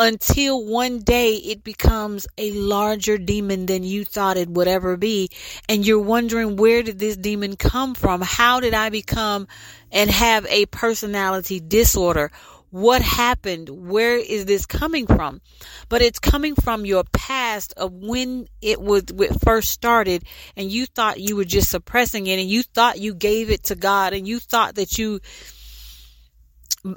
until 0.00 0.64
one 0.64 1.00
day 1.00 1.34
it 1.34 1.62
becomes 1.62 2.26
a 2.38 2.52
larger 2.52 3.18
demon 3.18 3.66
than 3.66 3.84
you 3.84 4.02
thought 4.02 4.38
it 4.38 4.48
would 4.48 4.66
ever 4.66 4.96
be. 4.96 5.28
And 5.68 5.86
you're 5.86 5.98
wondering 5.98 6.56
where 6.56 6.82
did 6.82 6.98
this 6.98 7.18
demon 7.18 7.56
come 7.56 7.94
from? 7.94 8.22
How 8.22 8.60
did 8.60 8.72
i 8.72 8.88
become 8.88 9.46
and 9.92 10.08
have 10.10 10.46
a 10.46 10.64
personality 10.66 11.60
disorder 11.60 12.30
what 12.70 13.02
happened? 13.02 13.68
Where 13.68 14.16
is 14.16 14.46
this 14.46 14.64
coming 14.64 15.06
from? 15.06 15.40
But 15.88 16.02
it's 16.02 16.18
coming 16.18 16.54
from 16.54 16.86
your 16.86 17.04
past 17.12 17.74
of 17.76 17.92
when 17.92 18.46
it 18.62 18.80
was 18.80 19.04
it 19.18 19.40
first 19.44 19.70
started 19.70 20.24
and 20.56 20.70
you 20.70 20.86
thought 20.86 21.20
you 21.20 21.36
were 21.36 21.44
just 21.44 21.70
suppressing 21.70 22.26
it 22.28 22.38
and 22.38 22.48
you 22.48 22.62
thought 22.62 23.00
you 23.00 23.14
gave 23.14 23.50
it 23.50 23.64
to 23.64 23.74
God 23.74 24.12
and 24.12 24.26
you 24.26 24.38
thought 24.38 24.76
that 24.76 24.98
you 24.98 25.20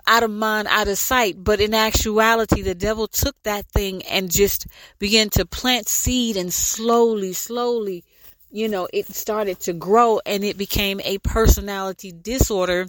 out 0.08 0.24
of 0.24 0.32
mind, 0.32 0.68
out 0.70 0.88
of 0.88 0.98
sight. 0.98 1.44
But 1.44 1.60
in 1.60 1.74
actuality, 1.74 2.62
the 2.62 2.76
devil 2.76 3.08
took 3.08 3.36
that 3.44 3.66
thing 3.68 4.04
and 4.04 4.32
just 4.32 4.68
began 5.00 5.30
to 5.32 5.46
plant 5.46 5.90
seed 5.90 6.38
and 6.38 6.54
slowly, 6.54 7.34
slowly, 7.34 8.04
you 8.52 8.70
know, 8.70 8.88
it 8.94 9.08
started 9.08 9.60
to 9.62 9.74
grow 9.74 10.22
and 10.26 10.44
it 10.44 10.58
became 10.58 11.02
a 11.04 11.18
personality 11.18 12.12
disorder 12.12 12.88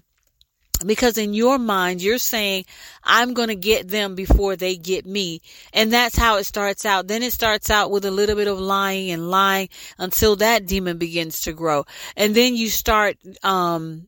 because 0.85 1.17
in 1.19 1.35
your 1.35 1.59
mind 1.59 2.03
you're 2.03 2.19
saying 2.19 2.65
i'm 3.05 3.33
going 3.33 3.49
to 3.49 3.55
get 3.55 3.89
them 3.89 4.15
before 4.15 4.57
they 4.57 4.77
get 4.77 5.07
me. 5.07 5.41
And 5.73 5.93
that's 5.93 6.17
how 6.17 6.37
it 6.37 6.45
starts 6.45 6.85
out. 6.85 7.09
Then 7.09 7.23
it 7.23 7.33
starts 7.33 7.71
out 7.71 7.91
with 7.91 8.05
a 8.05 8.11
little 8.11 8.37
bit 8.37 8.49
of 8.49 8.59
lying 8.59 9.11
and 9.11 9.31
lying 9.31 9.69
until 9.99 10.37
that 10.37 10.67
demon 10.67 10.99
begins 10.99 11.43
to 11.43 11.53
grow. 11.53 11.85
And 12.17 12.35
then 12.35 12.55
you 12.55 12.69
start 12.69 13.17
um 13.43 14.07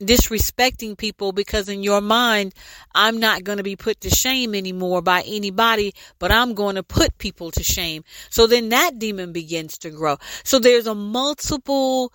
disrespecting 0.00 0.96
people 0.96 1.30
because 1.30 1.68
in 1.68 1.82
your 1.82 2.00
mind 2.00 2.54
i'm 2.94 3.20
not 3.20 3.44
going 3.44 3.58
to 3.58 3.62
be 3.62 3.76
put 3.76 4.00
to 4.00 4.08
shame 4.08 4.54
anymore 4.54 5.02
by 5.02 5.22
anybody 5.26 5.92
but 6.18 6.32
i'm 6.32 6.54
going 6.54 6.76
to 6.76 6.82
put 6.82 7.18
people 7.18 7.50
to 7.50 7.62
shame. 7.62 8.02
So 8.30 8.46
then 8.46 8.70
that 8.70 8.98
demon 8.98 9.32
begins 9.32 9.76
to 9.78 9.90
grow. 9.90 10.16
So 10.42 10.58
there's 10.58 10.86
a 10.86 10.94
multiple 10.94 12.14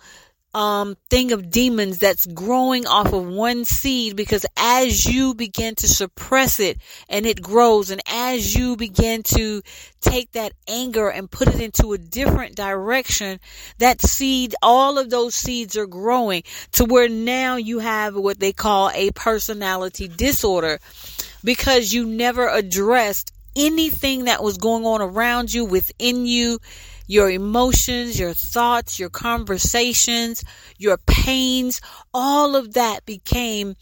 um, 0.56 0.96
thing 1.10 1.32
of 1.32 1.50
demons 1.50 1.98
that's 1.98 2.24
growing 2.24 2.86
off 2.86 3.12
of 3.12 3.26
one 3.26 3.66
seed 3.66 4.16
because 4.16 4.46
as 4.56 5.04
you 5.04 5.34
begin 5.34 5.74
to 5.74 5.86
suppress 5.86 6.58
it 6.58 6.78
and 7.10 7.26
it 7.26 7.42
grows 7.42 7.90
and 7.90 8.00
as 8.06 8.56
you 8.56 8.74
begin 8.74 9.22
to 9.22 9.60
take 10.00 10.32
that 10.32 10.54
anger 10.66 11.10
and 11.10 11.30
put 11.30 11.48
it 11.48 11.60
into 11.60 11.92
a 11.92 11.98
different 11.98 12.54
direction, 12.54 13.38
that 13.76 14.00
seed, 14.00 14.54
all 14.62 14.96
of 14.96 15.10
those 15.10 15.34
seeds 15.34 15.76
are 15.76 15.86
growing 15.86 16.42
to 16.72 16.86
where 16.86 17.10
now 17.10 17.56
you 17.56 17.78
have 17.80 18.16
what 18.16 18.40
they 18.40 18.54
call 18.54 18.90
a 18.94 19.10
personality 19.10 20.08
disorder 20.08 20.78
because 21.44 21.92
you 21.92 22.06
never 22.06 22.48
addressed 22.48 23.30
anything 23.54 24.24
that 24.24 24.42
was 24.42 24.56
going 24.56 24.86
on 24.86 25.02
around 25.02 25.52
you, 25.52 25.66
within 25.66 26.24
you, 26.24 26.58
your 27.06 27.30
emotions, 27.30 28.18
your 28.18 28.34
thoughts, 28.34 28.98
your 28.98 29.10
conversations, 29.10 30.44
your 30.78 30.98
pains, 30.98 31.80
all 32.12 32.56
of 32.56 32.74
that 32.74 33.06
became 33.06 33.76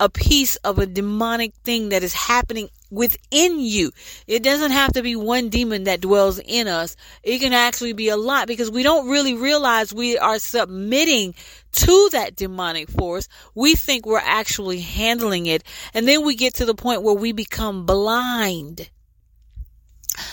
a 0.00 0.08
piece 0.08 0.56
of 0.56 0.78
a 0.78 0.86
demonic 0.86 1.52
thing 1.62 1.90
that 1.90 2.02
is 2.02 2.14
happening 2.14 2.70
within 2.90 3.60
you. 3.60 3.92
It 4.26 4.42
doesn't 4.42 4.70
have 4.72 4.94
to 4.94 5.02
be 5.02 5.14
one 5.14 5.50
demon 5.50 5.84
that 5.84 6.00
dwells 6.00 6.38
in 6.38 6.68
us. 6.68 6.96
It 7.22 7.38
can 7.38 7.52
actually 7.52 7.92
be 7.92 8.08
a 8.08 8.16
lot 8.16 8.48
because 8.48 8.70
we 8.70 8.82
don't 8.82 9.10
really 9.10 9.34
realize 9.34 9.92
we 9.92 10.16
are 10.16 10.38
submitting 10.38 11.34
to 11.72 12.08
that 12.12 12.34
demonic 12.34 12.88
force. 12.88 13.28
We 13.54 13.74
think 13.74 14.06
we're 14.06 14.18
actually 14.18 14.80
handling 14.80 15.44
it. 15.44 15.62
And 15.92 16.08
then 16.08 16.24
we 16.24 16.34
get 16.34 16.54
to 16.54 16.64
the 16.64 16.74
point 16.74 17.02
where 17.02 17.14
we 17.14 17.32
become 17.32 17.84
blind 17.84 18.88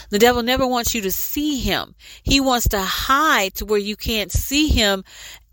the 0.09 0.19
devil 0.19 0.43
never 0.43 0.65
wants 0.65 0.93
you 0.95 1.01
to 1.01 1.11
see 1.11 1.59
him. 1.59 1.95
He 2.23 2.39
wants 2.39 2.69
to 2.69 2.79
hide 2.79 3.55
to 3.55 3.65
where 3.65 3.79
you 3.79 3.95
can't 3.95 4.31
see 4.31 4.67
him 4.67 5.03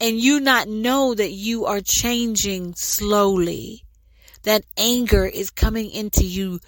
and 0.01 0.19
you 0.19 0.41
not 0.41 0.69
know 0.69 1.15
that 1.15 1.33
you 1.33 1.67
are 1.67 1.81
changing 1.81 2.75
slowly. 2.75 3.85
That 4.43 4.65
anger 4.77 5.25
is 5.25 5.51
coming 5.51 5.91
into 5.91 6.25
you 6.25 6.61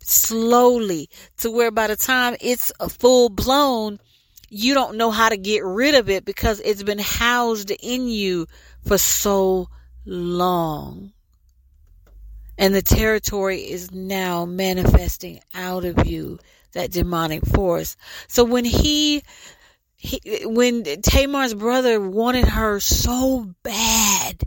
slowly 0.00 1.08
to 1.38 1.50
where 1.50 1.70
by 1.70 1.86
the 1.86 1.96
time 1.96 2.36
it's 2.40 2.72
full 2.88 3.28
blown, 3.28 4.00
you 4.48 4.74
don't 4.74 4.96
know 4.96 5.10
how 5.10 5.28
to 5.28 5.36
get 5.36 5.64
rid 5.64 5.94
of 5.94 6.10
it 6.10 6.24
because 6.24 6.60
it's 6.60 6.82
been 6.82 6.98
housed 6.98 7.70
in 7.70 8.08
you 8.08 8.46
for 8.86 8.98
so 8.98 9.68
long. 10.04 11.12
And 12.58 12.74
the 12.74 12.82
territory 12.82 13.60
is 13.60 13.90
now 13.90 14.44
manifesting 14.44 15.40
out 15.54 15.84
of 15.84 16.06
you 16.06 16.38
that 16.72 16.90
demonic 16.90 17.44
force. 17.46 17.96
So 18.28 18.44
when 18.44 18.64
he, 18.64 19.22
he 19.96 20.20
when 20.44 20.82
Tamar's 21.02 21.54
brother 21.54 22.00
wanted 22.00 22.46
her 22.46 22.80
so 22.80 23.54
bad, 23.62 24.42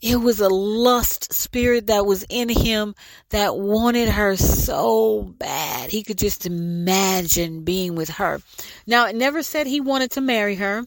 it 0.00 0.16
was 0.16 0.40
a 0.40 0.48
lust 0.48 1.32
spirit 1.32 1.86
that 1.86 2.04
was 2.04 2.26
in 2.28 2.50
him 2.50 2.94
that 3.30 3.56
wanted 3.56 4.10
her 4.10 4.36
so 4.36 5.22
bad. 5.22 5.90
He 5.90 6.02
could 6.02 6.18
just 6.18 6.44
imagine 6.44 7.64
being 7.64 7.94
with 7.94 8.10
her. 8.10 8.40
Now, 8.86 9.06
it 9.06 9.16
never 9.16 9.42
said 9.42 9.66
he 9.66 9.80
wanted 9.80 10.10
to 10.12 10.20
marry 10.20 10.56
her. 10.56 10.84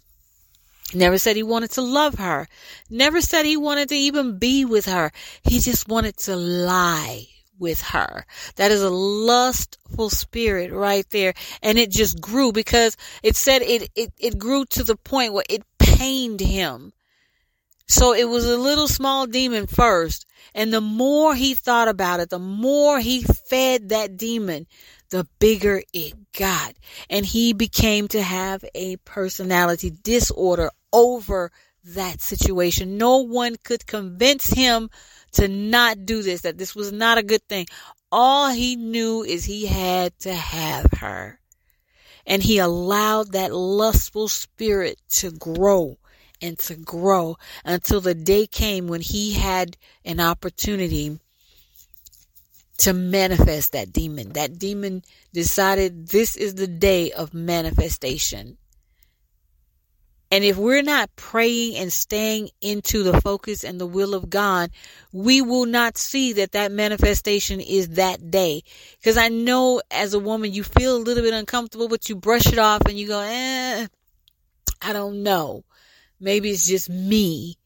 Never 0.94 1.18
said 1.18 1.36
he 1.36 1.44
wanted 1.44 1.72
to 1.72 1.82
love 1.82 2.16
her. 2.16 2.48
Never 2.92 3.20
said 3.20 3.46
he 3.46 3.58
wanted 3.58 3.90
to 3.90 3.96
even 3.96 4.38
be 4.38 4.66
with 4.66 4.86
her. 4.86 5.12
He 5.44 5.60
just 5.60 5.88
wanted 5.88 6.18
to 6.18 6.36
lie 6.36 7.28
with 7.60 7.82
her. 7.82 8.26
That 8.56 8.72
is 8.72 8.82
a 8.82 8.90
lustful 8.90 10.10
spirit 10.10 10.72
right 10.72 11.08
there. 11.10 11.34
And 11.62 11.78
it 11.78 11.92
just 11.92 12.22
grew 12.22 12.52
because 12.52 12.98
it 13.24 13.36
said 13.36 13.62
it, 13.62 13.90
it, 13.96 14.14
it 14.18 14.38
grew 14.38 14.66
to 14.66 14.84
the 14.84 14.96
point 14.96 15.34
where 15.34 15.46
it 15.50 15.64
pained 15.80 16.40
him. 16.40 16.94
So 17.90 18.14
it 18.14 18.28
was 18.28 18.46
a 18.46 18.58
little 18.58 18.88
small 18.88 19.28
demon 19.28 19.66
first. 19.66 20.26
And 20.54 20.74
the 20.74 20.82
more 20.82 21.36
he 21.36 21.56
thought 21.56 21.88
about 21.88 22.20
it, 22.20 22.30
the 22.30 22.40
more 22.40 23.00
he 23.00 23.22
fed 23.22 23.90
that 23.90 24.18
demon, 24.18 24.68
the 25.10 25.26
bigger 25.40 25.82
it 25.94 26.34
got. 26.34 26.74
And 27.10 27.26
he 27.26 27.54
became 27.54 28.08
to 28.10 28.22
have 28.22 28.66
a 28.76 28.98
personality 28.98 29.92
disorder 30.04 30.70
over 30.92 31.52
that 31.96 32.22
situation. 32.22 32.98
No 32.98 33.18
one 33.18 33.56
could 33.64 33.86
convince 33.86 34.48
him 34.48 34.90
to 35.34 35.48
not 35.48 36.06
do 36.06 36.22
this, 36.22 36.42
that 36.42 36.58
this 36.58 36.76
was 36.76 36.92
not 36.92 37.18
a 37.18 37.24
good 37.24 37.44
thing. 37.48 37.68
All 38.12 38.50
he 38.50 38.76
knew 38.76 39.24
is 39.24 39.46
he 39.46 39.66
had 39.66 40.18
to 40.20 40.34
have 40.34 40.92
her. 41.00 41.40
And 42.26 42.44
he 42.44 42.58
allowed 42.58 43.32
that 43.32 43.54
lustful 43.54 44.28
spirit 44.28 45.00
to 45.12 45.32
grow 45.32 45.98
and 46.42 46.58
to 46.60 46.76
grow 46.76 47.38
until 47.66 48.02
the 48.02 48.16
day 48.16 48.48
came 48.48 48.88
when 48.88 49.02
he 49.02 49.34
had 49.34 49.78
an 50.06 50.20
opportunity 50.20 51.20
to 52.78 52.94
manifest 52.94 53.72
that 53.72 53.92
demon. 53.92 54.34
That 54.34 54.60
demon 54.60 55.04
decided 55.34 56.10
this 56.10 56.36
is 56.36 56.56
the 56.56 56.68
day 56.68 57.12
of 57.12 57.34
manifestation. 57.34 58.58
And 60.30 60.44
if 60.44 60.58
we're 60.58 60.82
not 60.82 61.16
praying 61.16 61.78
and 61.78 61.92
staying 61.92 62.50
into 62.62 63.02
the 63.04 63.22
focus 63.22 63.64
and 63.64 63.80
the 63.80 63.88
will 63.88 64.14
of 64.14 64.30
God, 64.30 64.72
we 65.14 65.42
will 65.42 65.66
not 65.66 65.98
see 65.98 66.34
that 66.34 66.52
that 66.52 66.72
manifestation 66.72 67.62
is 67.62 67.90
that 67.90 68.30
day. 68.30 68.64
Because 69.00 69.18
I 69.18 69.30
know 69.30 69.82
as 69.90 70.14
a 70.14 70.20
woman, 70.20 70.52
you 70.52 70.64
feel 70.64 70.98
a 70.98 71.00
little 71.00 71.24
bit 71.24 71.34
uncomfortable, 71.34 71.88
but 71.88 72.10
you 72.10 72.16
brush 72.16 72.48
it 72.48 72.60
off 72.60 72.82
and 72.88 73.00
you 73.00 73.08
go, 73.08 73.22
eh, 73.22 73.88
I 74.82 74.94
don't 74.94 75.24
know. 75.24 75.64
Maybe 76.20 76.50
it's 76.50 76.68
just 76.68 76.90
me, 76.90 77.58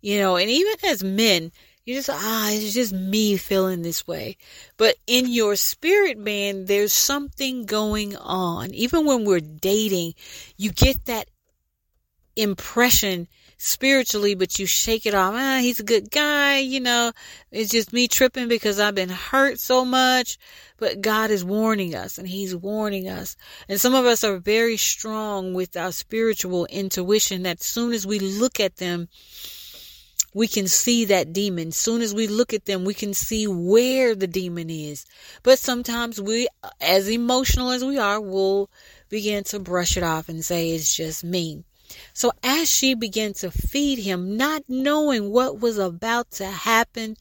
you 0.00 0.18
know, 0.18 0.36
and 0.36 0.50
even 0.50 0.74
as 0.84 1.02
men, 1.02 1.52
you 1.86 1.94
just, 1.94 2.10
ah, 2.10 2.50
it's 2.50 2.74
just 2.74 2.92
me 2.92 3.36
feeling 3.36 3.82
this 3.82 4.06
way. 4.06 4.36
But 4.76 4.96
in 5.06 5.26
your 5.26 5.56
spirit, 5.56 6.18
man, 6.18 6.66
there's 6.66 6.92
something 6.92 7.64
going 7.64 8.16
on. 8.16 8.74
Even 8.74 9.06
when 9.06 9.24
we're 9.24 9.40
dating, 9.40 10.14
you 10.56 10.70
get 10.72 11.06
that 11.06 11.28
impression 12.40 13.28
spiritually, 13.58 14.34
but 14.34 14.58
you 14.58 14.64
shake 14.64 15.04
it 15.04 15.14
off. 15.14 15.34
Ah, 15.36 15.58
he's 15.60 15.80
a 15.80 15.84
good 15.84 16.10
guy. 16.10 16.58
You 16.58 16.80
know, 16.80 17.12
it's 17.52 17.70
just 17.70 17.92
me 17.92 18.08
tripping 18.08 18.48
because 18.48 18.80
I've 18.80 18.94
been 18.94 19.10
hurt 19.10 19.60
so 19.60 19.84
much. 19.84 20.38
But 20.78 21.02
God 21.02 21.30
is 21.30 21.44
warning 21.44 21.94
us 21.94 22.16
and 22.16 22.26
he's 22.26 22.56
warning 22.56 23.08
us. 23.08 23.36
And 23.68 23.78
some 23.78 23.94
of 23.94 24.06
us 24.06 24.24
are 24.24 24.38
very 24.38 24.78
strong 24.78 25.52
with 25.52 25.76
our 25.76 25.92
spiritual 25.92 26.64
intuition 26.66 27.42
that 27.42 27.62
soon 27.62 27.92
as 27.92 28.06
we 28.06 28.18
look 28.18 28.60
at 28.60 28.76
them, 28.76 29.08
we 30.32 30.48
can 30.48 30.66
see 30.66 31.04
that 31.06 31.34
demon. 31.34 31.72
Soon 31.72 32.00
as 32.00 32.14
we 32.14 32.28
look 32.28 32.54
at 32.54 32.64
them, 32.64 32.84
we 32.84 32.94
can 32.94 33.12
see 33.12 33.46
where 33.46 34.14
the 34.14 34.26
demon 34.28 34.70
is. 34.70 35.04
But 35.42 35.58
sometimes 35.58 36.20
we, 36.20 36.48
as 36.80 37.10
emotional 37.10 37.72
as 37.72 37.84
we 37.84 37.98
are, 37.98 38.20
will 38.20 38.70
begin 39.10 39.44
to 39.44 39.58
brush 39.58 39.98
it 39.98 40.02
off 40.02 40.28
and 40.30 40.42
say 40.42 40.70
it's 40.70 40.94
just 40.94 41.24
me. 41.24 41.64
So 42.12 42.32
as 42.42 42.70
she 42.70 42.94
began 42.94 43.32
to 43.34 43.50
feed 43.50 43.98
him, 43.98 44.36
not 44.36 44.62
knowing 44.68 45.30
what 45.30 45.60
was 45.60 45.78
about 45.78 46.30
to 46.32 46.46
happen 46.46 47.16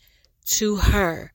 to 0.45 0.77
her, 0.77 1.33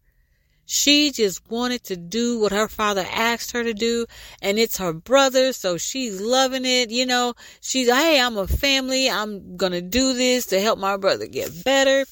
she 0.66 1.12
just 1.12 1.48
wanted 1.50 1.84
to 1.84 1.96
do 1.96 2.38
what 2.38 2.52
her 2.52 2.68
father 2.68 3.06
asked 3.10 3.52
her 3.52 3.62
to 3.62 3.74
do. 3.74 4.06
And 4.40 4.58
it's 4.58 4.78
her 4.78 4.92
brother. 4.92 5.52
So 5.52 5.76
she's 5.76 6.20
loving 6.20 6.64
it. 6.64 6.90
You 6.90 7.06
know, 7.06 7.34
she's, 7.60 7.88
Hey, 7.88 8.20
I'm 8.20 8.36
a 8.36 8.46
family. 8.46 9.10
I'm 9.10 9.56
going 9.56 9.72
to 9.72 9.82
do 9.82 10.14
this 10.14 10.46
to 10.46 10.60
help 10.60 10.78
my 10.78 10.96
brother 10.96 11.26
get 11.26 11.64
better. 11.64 12.06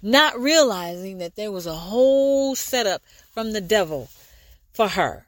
Not 0.00 0.38
realizing 0.38 1.18
that 1.18 1.34
there 1.34 1.50
was 1.50 1.66
a 1.66 1.74
whole 1.74 2.54
setup 2.54 3.02
from 3.32 3.52
the 3.52 3.60
devil 3.60 4.08
for 4.72 4.86
her. 4.88 5.27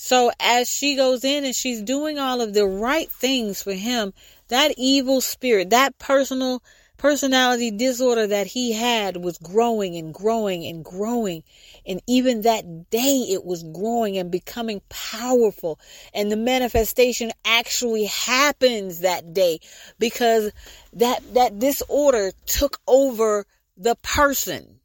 So 0.00 0.30
as 0.38 0.70
she 0.70 0.94
goes 0.94 1.24
in 1.24 1.44
and 1.44 1.52
she's 1.52 1.82
doing 1.82 2.20
all 2.20 2.40
of 2.40 2.54
the 2.54 2.68
right 2.68 3.10
things 3.10 3.64
for 3.64 3.72
him, 3.72 4.14
that 4.46 4.72
evil 4.76 5.20
spirit, 5.20 5.70
that 5.70 5.98
personal 5.98 6.62
personality 6.98 7.72
disorder 7.72 8.28
that 8.28 8.46
he 8.46 8.70
had 8.70 9.16
was 9.16 9.38
growing 9.38 9.96
and 9.96 10.14
growing 10.14 10.64
and 10.64 10.84
growing. 10.84 11.42
And 11.84 12.00
even 12.06 12.42
that 12.42 12.90
day 12.90 13.26
it 13.28 13.44
was 13.44 13.64
growing 13.64 14.16
and 14.16 14.30
becoming 14.30 14.82
powerful. 14.88 15.80
And 16.14 16.30
the 16.30 16.36
manifestation 16.36 17.32
actually 17.44 18.04
happens 18.04 19.00
that 19.00 19.34
day 19.34 19.58
because 19.98 20.52
that, 20.92 21.34
that 21.34 21.58
disorder 21.58 22.30
took 22.46 22.80
over 22.86 23.46
the 23.76 23.96
person 23.96 24.78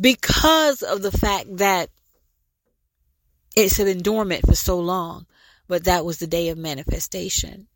because 0.00 0.82
of 0.82 1.02
the 1.02 1.12
fact 1.12 1.58
that 1.58 1.90
it's 3.64 3.78
been 3.78 4.02
dormant 4.02 4.46
for 4.46 4.54
so 4.54 4.78
long. 4.78 5.26
But 5.66 5.84
that 5.84 6.04
was 6.04 6.18
the 6.18 6.26
day 6.26 6.48
of 6.48 6.58
manifestation. 6.58 7.66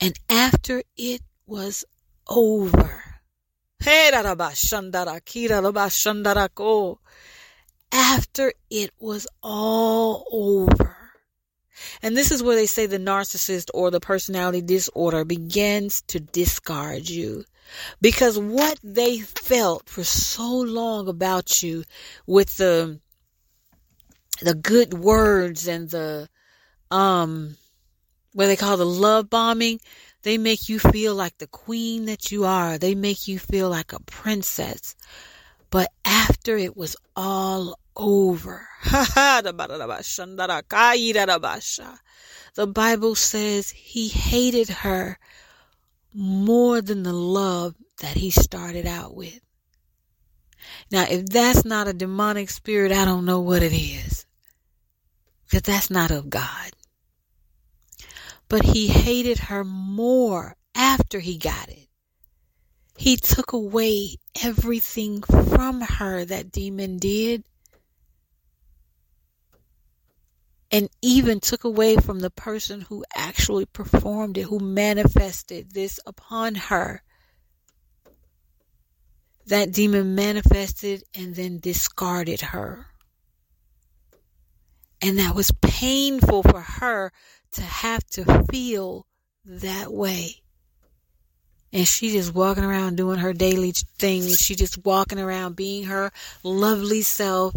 And 0.00 0.18
after 0.28 0.82
it 0.96 1.22
was 1.46 1.84
over, 2.28 3.02
after 7.92 8.52
it 8.70 8.90
was 8.98 9.26
all 9.42 10.26
over, 10.30 10.96
and 12.02 12.16
this 12.16 12.30
is 12.30 12.42
where 12.42 12.56
they 12.56 12.66
say 12.66 12.86
the 12.86 12.98
narcissist 12.98 13.70
or 13.74 13.90
the 13.90 14.00
personality 14.00 14.62
disorder 14.62 15.24
begins 15.24 16.02
to 16.02 16.20
discard 16.20 17.08
you. 17.08 17.44
Because 18.00 18.38
what 18.38 18.78
they 18.84 19.18
felt 19.20 19.88
for 19.88 20.04
so 20.04 20.48
long 20.48 21.08
about 21.08 21.62
you 21.62 21.84
with 22.26 22.56
the 22.56 23.00
the 24.40 24.54
good 24.54 24.94
words 24.94 25.68
and 25.68 25.90
the 25.90 26.28
um 26.90 27.56
what 28.32 28.46
they 28.46 28.56
call 28.56 28.76
the 28.76 28.84
love 28.84 29.30
bombing, 29.30 29.80
they 30.22 30.38
make 30.38 30.68
you 30.68 30.78
feel 30.78 31.14
like 31.14 31.38
the 31.38 31.46
queen 31.46 32.06
that 32.06 32.32
you 32.32 32.44
are. 32.44 32.78
They 32.78 32.94
make 32.94 33.28
you 33.28 33.38
feel 33.38 33.70
like 33.70 33.92
a 33.92 34.00
princess. 34.00 34.96
But 35.70 35.92
after 36.04 36.56
it 36.56 36.76
was 36.76 36.96
all 37.14 37.78
over, 37.96 38.66
the 42.54 42.66
Bible 42.66 43.14
says 43.14 43.70
he 43.70 44.08
hated 44.08 44.68
her 44.68 45.18
more 46.12 46.80
than 46.80 47.02
the 47.02 47.12
love 47.12 47.74
that 48.00 48.16
he 48.16 48.30
started 48.30 48.86
out 48.86 49.14
with. 49.14 49.40
Now, 50.90 51.06
if 51.10 51.26
that's 51.26 51.64
not 51.64 51.88
a 51.88 51.92
demonic 51.92 52.50
spirit, 52.50 52.92
I 52.92 53.04
don't 53.04 53.24
know 53.24 53.40
what 53.40 53.62
it 53.62 53.72
is. 53.72 54.13
Because 55.54 55.72
that's 55.72 55.88
not 55.88 56.10
of 56.10 56.30
God. 56.30 56.72
But 58.48 58.64
he 58.64 58.88
hated 58.88 59.38
her 59.38 59.62
more 59.62 60.56
after 60.74 61.20
he 61.20 61.38
got 61.38 61.68
it. 61.68 61.86
He 62.96 63.14
took 63.16 63.52
away 63.52 64.16
everything 64.42 65.22
from 65.22 65.80
her 65.82 66.24
that 66.24 66.50
demon 66.50 66.98
did. 66.98 67.44
And 70.72 70.90
even 71.00 71.38
took 71.38 71.62
away 71.62 71.98
from 71.98 72.18
the 72.18 72.30
person 72.30 72.80
who 72.80 73.04
actually 73.14 73.66
performed 73.66 74.36
it, 74.36 74.46
who 74.46 74.58
manifested 74.58 75.72
this 75.72 76.00
upon 76.04 76.56
her. 76.56 77.04
That 79.46 79.70
demon 79.70 80.16
manifested 80.16 81.04
and 81.14 81.36
then 81.36 81.60
discarded 81.60 82.40
her. 82.40 82.88
And 85.04 85.18
that 85.18 85.34
was 85.34 85.50
painful 85.60 86.42
for 86.44 86.62
her 86.62 87.12
to 87.52 87.60
have 87.60 88.06
to 88.12 88.24
feel 88.50 89.06
that 89.44 89.92
way. 89.92 90.36
And 91.74 91.86
she 91.86 92.12
just 92.12 92.34
walking 92.34 92.64
around 92.64 92.96
doing 92.96 93.18
her 93.18 93.34
daily 93.34 93.72
thing. 93.98 94.26
She 94.28 94.54
just 94.54 94.82
walking 94.82 95.18
around 95.18 95.56
being 95.56 95.84
her 95.84 96.10
lovely 96.42 97.02
self. 97.02 97.54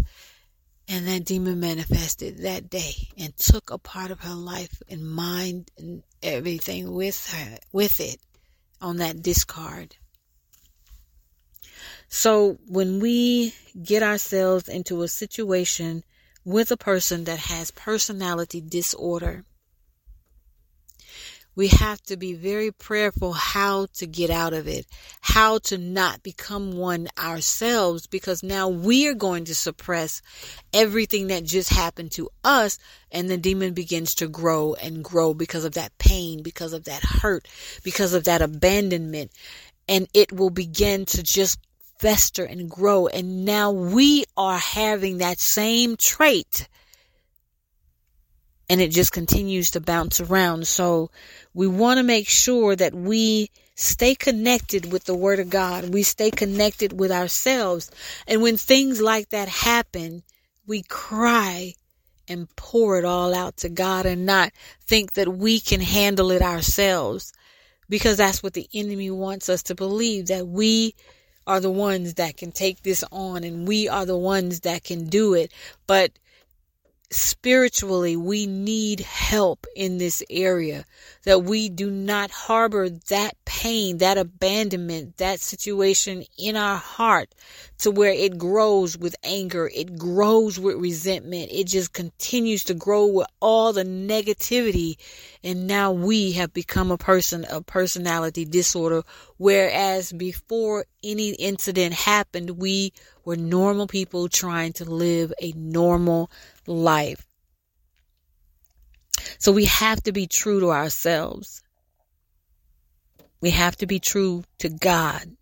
And 0.89 1.07
that 1.07 1.23
demon 1.23 1.61
manifested 1.61 2.39
that 2.39 2.69
day 2.69 3.07
and 3.17 3.35
took 3.37 3.71
a 3.71 3.77
part 3.77 4.11
of 4.11 4.19
her 4.23 4.35
life 4.35 4.81
and 4.89 5.09
mind 5.09 5.71
and 5.77 6.03
everything 6.21 6.91
with 6.91 7.31
her, 7.31 7.59
with 7.71 8.01
it 8.01 8.19
on 8.81 8.97
that 8.97 9.21
discard. 9.21 9.95
So 12.09 12.57
when 12.67 12.99
we 12.99 13.53
get 13.81 14.03
ourselves 14.03 14.67
into 14.67 15.01
a 15.01 15.07
situation 15.07 16.03
with 16.47 16.71
a 16.71 16.77
person 16.77 17.25
that 17.25 17.39
has 17.39 17.71
personality 17.71 18.61
disorder, 18.61 19.43
we 21.57 21.67
have 21.67 22.01
to 22.03 22.15
be 22.15 22.33
very 22.33 22.71
prayerful 22.71 23.33
how 23.33 23.87
to 23.95 24.07
get 24.07 24.29
out 24.29 24.53
of 24.53 24.65
it, 24.65 24.85
how 25.19 25.57
to 25.57 25.77
not 25.77 26.23
become 26.23 26.71
one 26.71 27.09
ourselves, 27.19 28.07
because 28.07 28.43
now 28.43 28.69
we 28.69 29.09
are 29.09 29.13
going 29.13 29.43
to 29.43 29.53
suppress 29.53 30.21
everything 30.73 31.27
that 31.27 31.43
just 31.43 31.69
happened 31.69 32.13
to 32.13 32.29
us, 32.45 32.79
and 33.11 33.29
the 33.29 33.37
demon 33.37 33.73
begins 33.73 34.15
to 34.15 34.29
grow 34.29 34.73
and 34.75 35.03
grow 35.03 35.33
because 35.33 35.65
of 35.65 35.73
that 35.73 35.97
pain, 35.97 36.41
because 36.43 36.71
of 36.71 36.85
that 36.85 37.03
hurt, 37.03 37.45
because 37.83 38.13
of 38.13 38.23
that 38.23 38.41
abandonment, 38.41 39.33
and 39.89 40.07
it 40.13 40.31
will 40.31 40.49
begin 40.49 41.05
to 41.07 41.21
just 41.21 41.59
fester 41.99 42.43
and 42.43 42.69
grow. 42.69 43.07
And 43.07 43.45
now 43.45 43.71
we 43.71 44.25
are 44.35 44.57
having 44.57 45.17
that 45.19 45.39
same 45.39 45.95
trait 45.97 46.67
and 48.69 48.81
it 48.81 48.91
just 48.91 49.11
continues 49.11 49.71
to 49.71 49.81
bounce 49.81 50.19
around. 50.19 50.67
So 50.67 51.09
we 51.53 51.67
want 51.67 51.99
to 51.99 52.03
make 52.03 52.27
sure 52.27 52.75
that 52.75 52.93
we 52.93 53.49
stay 53.75 54.15
connected 54.15 54.91
with 54.91 55.05
the 55.05 55.15
Word 55.15 55.39
of 55.39 55.49
God. 55.49 55.93
We 55.93 56.03
stay 56.03 56.31
connected 56.31 56.99
with 56.99 57.11
ourselves. 57.11 57.91
And 58.27 58.41
when 58.41 58.57
things 58.57 59.01
like 59.01 59.29
that 59.29 59.47
happen, 59.47 60.23
we 60.65 60.83
cry 60.83 61.73
and 62.27 62.53
pour 62.57 62.97
it 62.97 63.05
all 63.05 63.33
out 63.33 63.57
to 63.57 63.69
God 63.69 64.05
and 64.05 64.25
not 64.25 64.51
think 64.81 65.13
that 65.13 65.29
we 65.29 65.61
can 65.61 65.79
handle 65.79 66.31
it 66.31 66.41
ourselves. 66.41 67.31
Because 67.89 68.17
that's 68.17 68.43
what 68.43 68.53
the 68.53 68.67
enemy 68.73 69.09
wants 69.09 69.47
us 69.47 69.63
to 69.63 69.75
believe 69.75 70.27
that 70.27 70.45
we 70.45 70.93
are 71.47 71.59
the 71.59 71.71
ones 71.71 72.15
that 72.15 72.37
can 72.37 72.51
take 72.51 72.83
this 72.83 73.03
on 73.11 73.43
and 73.43 73.67
we 73.67 73.87
are 73.87 74.05
the 74.05 74.17
ones 74.17 74.59
that 74.59 74.83
can 74.83 75.07
do 75.07 75.33
it. 75.33 75.51
But 75.87 76.11
spiritually 77.09 78.17
we 78.17 78.45
need 78.45 78.99
help 78.99 79.65
in 79.77 79.97
this 79.97 80.21
area 80.29 80.83
that 81.23 81.41
we 81.41 81.69
do 81.69 81.89
not 81.89 82.29
harbor 82.29 82.89
that 82.89 83.33
pain 83.45 83.99
that 83.99 84.17
abandonment 84.17 85.15
that 85.15 85.39
situation 85.39 86.25
in 86.37 86.57
our 86.57 86.75
heart 86.75 87.33
to 87.79 87.91
where 87.91 88.11
it 88.11 88.37
grows 88.37 88.97
with 88.97 89.15
anger 89.23 89.69
it 89.73 89.97
grows 89.97 90.59
with 90.59 90.75
resentment 90.77 91.49
it 91.51 91.65
just 91.65 91.93
continues 91.93 92.63
to 92.63 92.73
grow 92.73 93.05
with 93.05 93.27
all 93.39 93.73
the 93.73 93.83
negativity 93.83 94.95
and 95.43 95.67
now 95.67 95.91
we 95.91 96.31
have 96.31 96.53
become 96.53 96.91
a 96.91 96.97
person 96.97 97.45
of 97.45 97.65
personality 97.65 98.45
disorder 98.45 99.03
whereas 99.37 100.11
before 100.11 100.85
any 101.03 101.29
incident 101.31 101.93
happened 101.93 102.51
we 102.51 102.91
were 103.27 103.35
normal 103.35 103.87
people 103.87 104.29
trying 104.29 104.71
to 104.71 104.85
live 104.85 105.33
a 105.41 105.51
normal 105.51 106.31
life. 106.65 107.27
So 109.37 109.51
we 109.51 109.65
have 109.65 110.01
to 110.03 110.13
be 110.13 110.27
true 110.27 110.61
to 110.61 110.71
ourselves. 110.71 111.61
We 113.41 113.49
have 113.51 113.75
to 113.77 113.85
be 113.85 113.99
true 113.99 114.45
to 114.59 114.69
God 114.69 115.36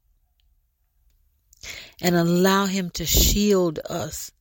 and 2.01 2.15
allow 2.15 2.65
Him 2.65 2.89
to 2.91 3.06
shield 3.06 3.80
us. 3.89 4.32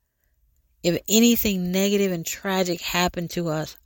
If 0.83 1.03
anything 1.09 1.73
negative 1.73 2.13
and 2.13 2.27
tragic 2.27 2.81
happened 2.81 3.31
to 3.31 3.49
us, 3.49 3.77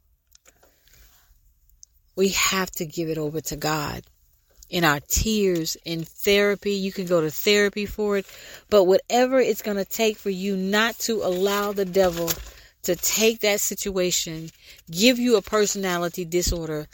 we 2.17 2.31
have 2.31 2.71
to 2.73 2.85
give 2.85 3.09
it 3.09 3.19
over 3.19 3.41
to 3.43 3.57
God. 3.57 4.03
In 4.69 4.85
our 4.85 5.01
tears, 5.01 5.77
in 5.85 6.05
therapy, 6.05 6.73
you 6.73 6.93
can 6.93 7.07
go 7.07 7.21
to 7.21 7.31
therapy 7.31 7.87
for 7.87 8.19
it, 8.19 8.27
but 8.69 8.85
whatever 8.85 9.39
it's 9.39 9.63
going 9.63 9.77
to 9.77 9.85
take 9.85 10.19
for 10.19 10.31
you 10.31 10.57
not 10.57 10.99
to 11.01 11.23
allow 11.23 11.73
the 11.73 11.85
devil 11.85 12.31
to 12.83 12.97
take 12.97 13.41
that 13.41 13.61
situation, 13.61 14.51
give 14.91 15.19
you 15.19 15.37
a 15.37 15.43
personality 15.43 16.25
disorder, 16.25 16.89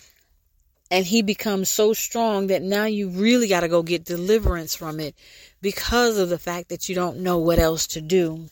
and 0.95 1.05
he 1.05 1.23
becomes 1.23 1.69
so 1.69 1.93
strong 1.93 2.47
that 2.47 2.63
now 2.63 2.85
you 2.85 3.09
really 3.09 3.49
got 3.49 3.61
to 3.61 3.69
go 3.69 3.83
get 3.83 4.05
deliverance 4.05 4.77
from 4.77 5.01
it 5.01 5.17
because 5.61 6.19
of 6.19 6.29
the 6.29 6.39
fact 6.39 6.69
that 6.69 6.89
you 6.89 6.95
don't 6.95 7.19
know 7.19 7.37
what 7.37 7.59
else 7.59 7.89
to 7.89 8.01
do. 8.01 8.47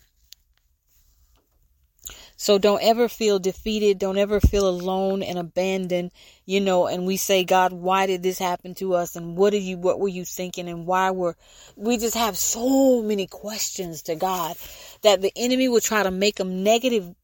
So 2.37 2.59
don't 2.59 2.83
ever 2.83 3.09
feel 3.09 3.39
defeated. 3.39 4.01
Don't 4.01 4.19
ever 4.19 4.41
feel 4.41 4.69
alone 4.69 5.23
and 5.23 5.39
abandoned, 5.39 6.11
you 6.45 6.61
know, 6.61 6.89
and 6.89 7.07
we 7.07 7.17
say, 7.17 7.45
God, 7.45 7.73
why 7.73 8.07
did 8.07 8.25
this 8.25 8.41
happen 8.41 8.75
to 8.75 8.95
us? 8.95 9.15
And 9.15 9.37
what 9.37 9.55
are 9.55 9.59
you, 9.59 9.79
what 9.79 10.01
were 10.01 10.09
you 10.09 10.25
thinking? 10.25 10.69
And 10.69 10.85
why 10.85 11.13
were, 11.13 11.37
we 11.77 11.97
just 11.97 12.17
have 12.17 12.37
so 12.37 13.03
many 13.03 13.29
questions 13.29 14.03
to 14.03 14.17
God 14.17 14.57
that 15.03 15.23
the 15.23 15.31
enemy 15.37 15.69
will 15.69 15.81
try 15.81 16.03
to 16.03 16.11
make 16.11 16.39
them 16.39 16.65
negative 16.65 17.15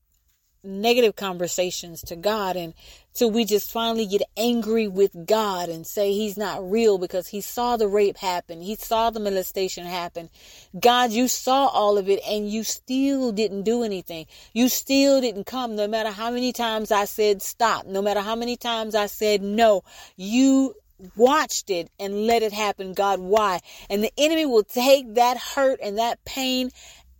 negative 0.68 1.16
conversations 1.16 2.02
to 2.02 2.16
God 2.16 2.56
and 2.56 2.74
till 3.14 3.30
we 3.30 3.44
just 3.44 3.72
finally 3.72 4.06
get 4.06 4.22
angry 4.36 4.86
with 4.86 5.26
God 5.26 5.68
and 5.68 5.84
say 5.84 6.12
he's 6.12 6.36
not 6.36 6.70
real 6.70 6.98
because 6.98 7.26
he 7.26 7.40
saw 7.40 7.76
the 7.76 7.88
rape 7.88 8.16
happen. 8.18 8.60
He 8.60 8.76
saw 8.76 9.10
the 9.10 9.18
molestation 9.18 9.86
happen. 9.86 10.30
God, 10.78 11.10
you 11.10 11.26
saw 11.26 11.66
all 11.66 11.98
of 11.98 12.08
it 12.08 12.20
and 12.28 12.48
you 12.48 12.62
still 12.62 13.32
didn't 13.32 13.62
do 13.62 13.82
anything. 13.82 14.26
You 14.52 14.68
still 14.68 15.20
didn't 15.20 15.44
come 15.44 15.74
no 15.74 15.88
matter 15.88 16.10
how 16.10 16.30
many 16.30 16.52
times 16.52 16.92
I 16.92 17.06
said 17.06 17.42
stop, 17.42 17.86
no 17.86 18.02
matter 18.02 18.20
how 18.20 18.36
many 18.36 18.56
times 18.56 18.94
I 18.94 19.06
said 19.06 19.42
no. 19.42 19.82
You 20.16 20.74
watched 21.16 21.70
it 21.70 21.90
and 21.98 22.26
let 22.26 22.42
it 22.42 22.52
happen. 22.52 22.92
God, 22.92 23.18
why? 23.18 23.60
And 23.90 24.04
the 24.04 24.12
enemy 24.16 24.46
will 24.46 24.64
take 24.64 25.14
that 25.14 25.38
hurt 25.38 25.80
and 25.82 25.98
that 25.98 26.24
pain 26.24 26.70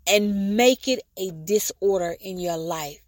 and 0.06 0.56
make 0.56 0.86
it 0.86 1.00
a 1.16 1.30
disorder 1.30 2.14
in 2.20 2.38
your 2.38 2.56
life 2.56 3.00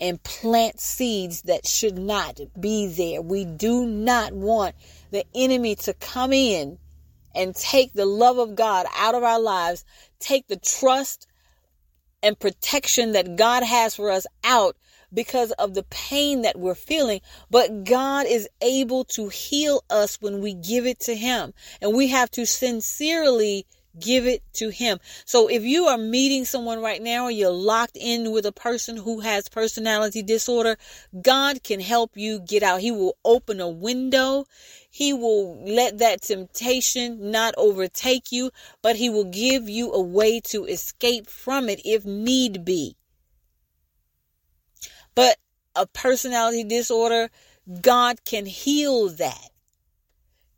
and 0.00 0.22
plant 0.22 0.80
seeds 0.80 1.42
that 1.42 1.66
should 1.66 1.98
not 1.98 2.40
be 2.58 2.86
there. 2.86 3.22
We 3.22 3.44
do 3.44 3.86
not 3.86 4.32
want 4.32 4.74
the 5.10 5.24
enemy 5.34 5.74
to 5.76 5.94
come 5.94 6.32
in 6.32 6.78
and 7.34 7.54
take 7.54 7.92
the 7.92 8.06
love 8.06 8.38
of 8.38 8.54
God 8.54 8.86
out 8.96 9.14
of 9.14 9.22
our 9.22 9.40
lives, 9.40 9.84
take 10.18 10.48
the 10.48 10.56
trust 10.56 11.26
and 12.22 12.38
protection 12.38 13.12
that 13.12 13.36
God 13.36 13.62
has 13.62 13.94
for 13.94 14.10
us 14.10 14.26
out 14.42 14.76
because 15.12 15.52
of 15.52 15.74
the 15.74 15.84
pain 15.84 16.42
that 16.42 16.58
we're 16.58 16.74
feeling. 16.74 17.20
But 17.50 17.84
God 17.84 18.26
is 18.26 18.48
able 18.60 19.04
to 19.04 19.28
heal 19.28 19.82
us 19.88 20.20
when 20.20 20.40
we 20.40 20.54
give 20.54 20.86
it 20.86 21.00
to 21.00 21.14
Him. 21.14 21.54
And 21.80 21.94
we 21.94 22.08
have 22.08 22.30
to 22.32 22.44
sincerely 22.44 23.66
Give 23.98 24.26
it 24.26 24.42
to 24.54 24.68
him. 24.68 24.98
So 25.24 25.48
if 25.48 25.62
you 25.62 25.84
are 25.84 25.98
meeting 25.98 26.44
someone 26.44 26.80
right 26.80 27.02
now 27.02 27.24
or 27.24 27.30
you're 27.30 27.50
locked 27.50 27.96
in 27.96 28.32
with 28.32 28.46
a 28.46 28.52
person 28.52 28.96
who 28.96 29.20
has 29.20 29.48
personality 29.48 30.22
disorder, 30.22 30.76
God 31.20 31.62
can 31.62 31.80
help 31.80 32.16
you 32.16 32.40
get 32.40 32.62
out. 32.62 32.80
He 32.80 32.90
will 32.90 33.16
open 33.24 33.60
a 33.60 33.68
window. 33.68 34.46
He 34.90 35.12
will 35.12 35.64
let 35.64 35.98
that 35.98 36.22
temptation 36.22 37.30
not 37.30 37.54
overtake 37.56 38.32
you, 38.32 38.50
but 38.82 38.96
he 38.96 39.10
will 39.10 39.24
give 39.24 39.68
you 39.68 39.92
a 39.92 40.00
way 40.00 40.40
to 40.46 40.64
escape 40.64 41.28
from 41.28 41.68
it 41.68 41.80
if 41.84 42.04
need 42.04 42.64
be. 42.64 42.96
But 45.14 45.36
a 45.74 45.86
personality 45.86 46.64
disorder, 46.64 47.30
God 47.80 48.24
can 48.24 48.46
heal 48.46 49.08
that. 49.08 49.50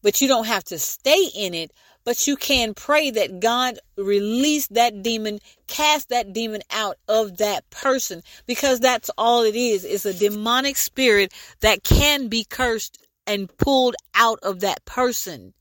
But 0.03 0.21
you 0.21 0.29
don't 0.29 0.47
have 0.47 0.65
to 0.65 0.79
stay 0.79 1.29
in 1.35 1.55
it 1.55 1.73
but 2.05 2.27
you 2.27 2.37
can 2.37 2.75
pray 2.75 3.11
that 3.11 3.41
God 3.41 3.79
release 3.97 4.67
that 4.69 5.03
demon, 5.03 5.39
cast 5.67 6.09
that 6.09 6.33
demon 6.33 6.63
out 6.71 6.97
of 7.09 7.39
that 7.39 7.69
person 7.71 8.23
because 8.47 8.81
that's 8.81 9.11
all 9.19 9.43
it 9.43 9.55
is. 9.55 9.85
It's 9.85 10.07
a 10.07 10.15
demonic 10.15 10.77
spirit 10.77 11.33
that 11.61 11.85
can 11.85 12.29
be 12.29 12.45
cursed 12.45 13.05
and 13.27 13.55
pulled 13.59 13.97
out 14.15 14.39
of 14.43 14.61
that 14.61 14.85
person. 14.85 15.55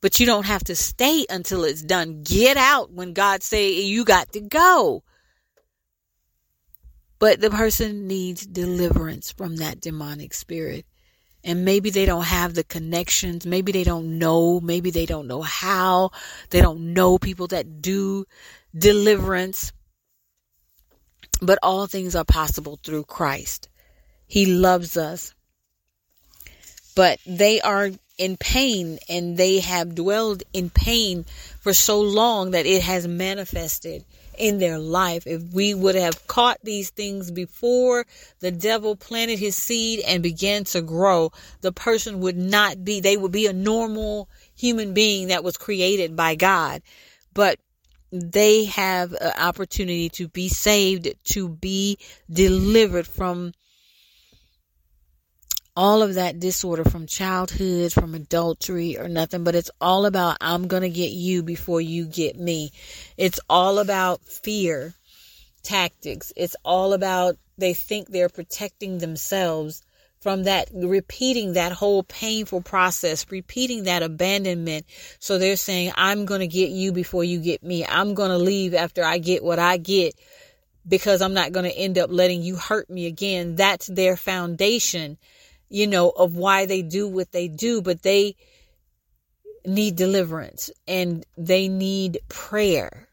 But 0.00 0.20
you 0.20 0.26
don't 0.26 0.46
have 0.46 0.64
to 0.64 0.76
stay 0.76 1.24
until 1.30 1.64
it's 1.64 1.82
done. 1.82 2.22
Get 2.22 2.56
out 2.56 2.92
when 2.92 3.14
God 3.14 3.42
say 3.42 3.80
you 3.80 4.04
got 4.04 4.32
to 4.32 4.40
go. 4.40 5.02
But 7.18 7.40
the 7.40 7.48
person 7.48 8.06
needs 8.06 8.44
deliverance 8.44 9.32
from 9.32 9.56
that 9.56 9.80
demonic 9.80 10.34
spirit 10.34 10.84
and 11.44 11.64
maybe 11.64 11.90
they 11.90 12.06
don't 12.06 12.24
have 12.24 12.54
the 12.54 12.64
connections. 12.64 13.44
Maybe 13.44 13.70
they 13.70 13.84
don't 13.84 14.18
know. 14.18 14.60
Maybe 14.60 14.90
they 14.90 15.04
don't 15.04 15.28
know 15.28 15.42
how. 15.42 16.10
They 16.50 16.62
don't 16.62 16.94
know 16.94 17.18
people 17.18 17.46
that 17.48 17.82
do 17.82 18.24
deliverance. 18.76 19.72
But 21.42 21.58
all 21.62 21.86
things 21.86 22.16
are 22.16 22.24
possible 22.24 22.78
through 22.82 23.04
Christ. 23.04 23.68
He 24.26 24.46
loves 24.46 24.96
us. 24.96 25.34
But 26.96 27.18
they 27.26 27.60
are 27.60 27.90
in 28.16 28.36
pain 28.38 28.98
and 29.08 29.36
they 29.36 29.58
have 29.58 29.94
dwelled 29.94 30.44
in 30.52 30.70
pain 30.70 31.26
for 31.60 31.74
so 31.74 32.00
long 32.00 32.52
that 32.52 32.64
it 32.64 32.82
has 32.82 33.06
manifested 33.06 34.04
in 34.38 34.58
their 34.58 34.78
life. 34.78 35.26
If 35.26 35.42
we 35.52 35.74
would 35.74 35.94
have 35.94 36.26
caught 36.26 36.58
these 36.62 36.90
things 36.90 37.30
before 37.30 38.06
the 38.40 38.50
devil 38.50 38.96
planted 38.96 39.38
his 39.38 39.56
seed 39.56 40.00
and 40.00 40.22
began 40.22 40.64
to 40.64 40.82
grow, 40.82 41.32
the 41.60 41.72
person 41.72 42.20
would 42.20 42.36
not 42.36 42.84
be, 42.84 43.00
they 43.00 43.16
would 43.16 43.32
be 43.32 43.46
a 43.46 43.52
normal 43.52 44.28
human 44.56 44.94
being 44.94 45.28
that 45.28 45.44
was 45.44 45.56
created 45.56 46.16
by 46.16 46.34
God. 46.34 46.82
But 47.32 47.58
they 48.12 48.64
have 48.66 49.12
an 49.12 49.32
opportunity 49.38 50.08
to 50.10 50.28
be 50.28 50.48
saved, 50.48 51.08
to 51.24 51.48
be 51.48 51.98
delivered 52.30 53.06
from 53.06 53.52
all 55.76 56.02
of 56.02 56.14
that 56.14 56.38
disorder 56.38 56.84
from 56.84 57.06
childhood, 57.06 57.92
from 57.92 58.14
adultery 58.14 58.98
or 58.98 59.08
nothing, 59.08 59.44
but 59.44 59.54
it's 59.54 59.70
all 59.80 60.06
about 60.06 60.36
I'm 60.40 60.68
going 60.68 60.82
to 60.82 60.90
get 60.90 61.10
you 61.10 61.42
before 61.42 61.80
you 61.80 62.06
get 62.06 62.38
me. 62.38 62.70
It's 63.16 63.40
all 63.48 63.78
about 63.78 64.22
fear 64.24 64.94
tactics. 65.62 66.32
It's 66.36 66.56
all 66.64 66.92
about 66.92 67.36
they 67.58 67.74
think 67.74 68.08
they're 68.08 68.28
protecting 68.28 68.98
themselves 68.98 69.82
from 70.20 70.44
that 70.44 70.70
repeating 70.72 71.52
that 71.52 71.72
whole 71.72 72.02
painful 72.02 72.62
process, 72.62 73.26
repeating 73.30 73.84
that 73.84 74.02
abandonment. 74.02 74.86
So 75.18 75.38
they're 75.38 75.56
saying, 75.56 75.92
I'm 75.96 76.24
going 76.24 76.40
to 76.40 76.46
get 76.46 76.70
you 76.70 76.92
before 76.92 77.24
you 77.24 77.40
get 77.40 77.62
me. 77.62 77.84
I'm 77.84 78.14
going 78.14 78.30
to 78.30 78.38
leave 78.38 78.74
after 78.74 79.04
I 79.04 79.18
get 79.18 79.44
what 79.44 79.58
I 79.58 79.76
get 79.76 80.14
because 80.88 81.20
I'm 81.20 81.34
not 81.34 81.52
going 81.52 81.70
to 81.70 81.76
end 81.76 81.98
up 81.98 82.10
letting 82.10 82.42
you 82.42 82.56
hurt 82.56 82.88
me 82.88 83.06
again. 83.06 83.56
That's 83.56 83.86
their 83.86 84.16
foundation 84.16 85.18
you 85.68 85.86
know, 85.86 86.10
of 86.10 86.36
why 86.36 86.66
they 86.66 86.82
do 86.82 87.08
what 87.08 87.32
they 87.32 87.48
do, 87.48 87.82
but 87.82 88.02
they 88.02 88.36
need 89.66 89.96
deliverance 89.96 90.70
and 90.86 91.24
they 91.36 91.68
need 91.68 92.18
prayer. 92.28 93.08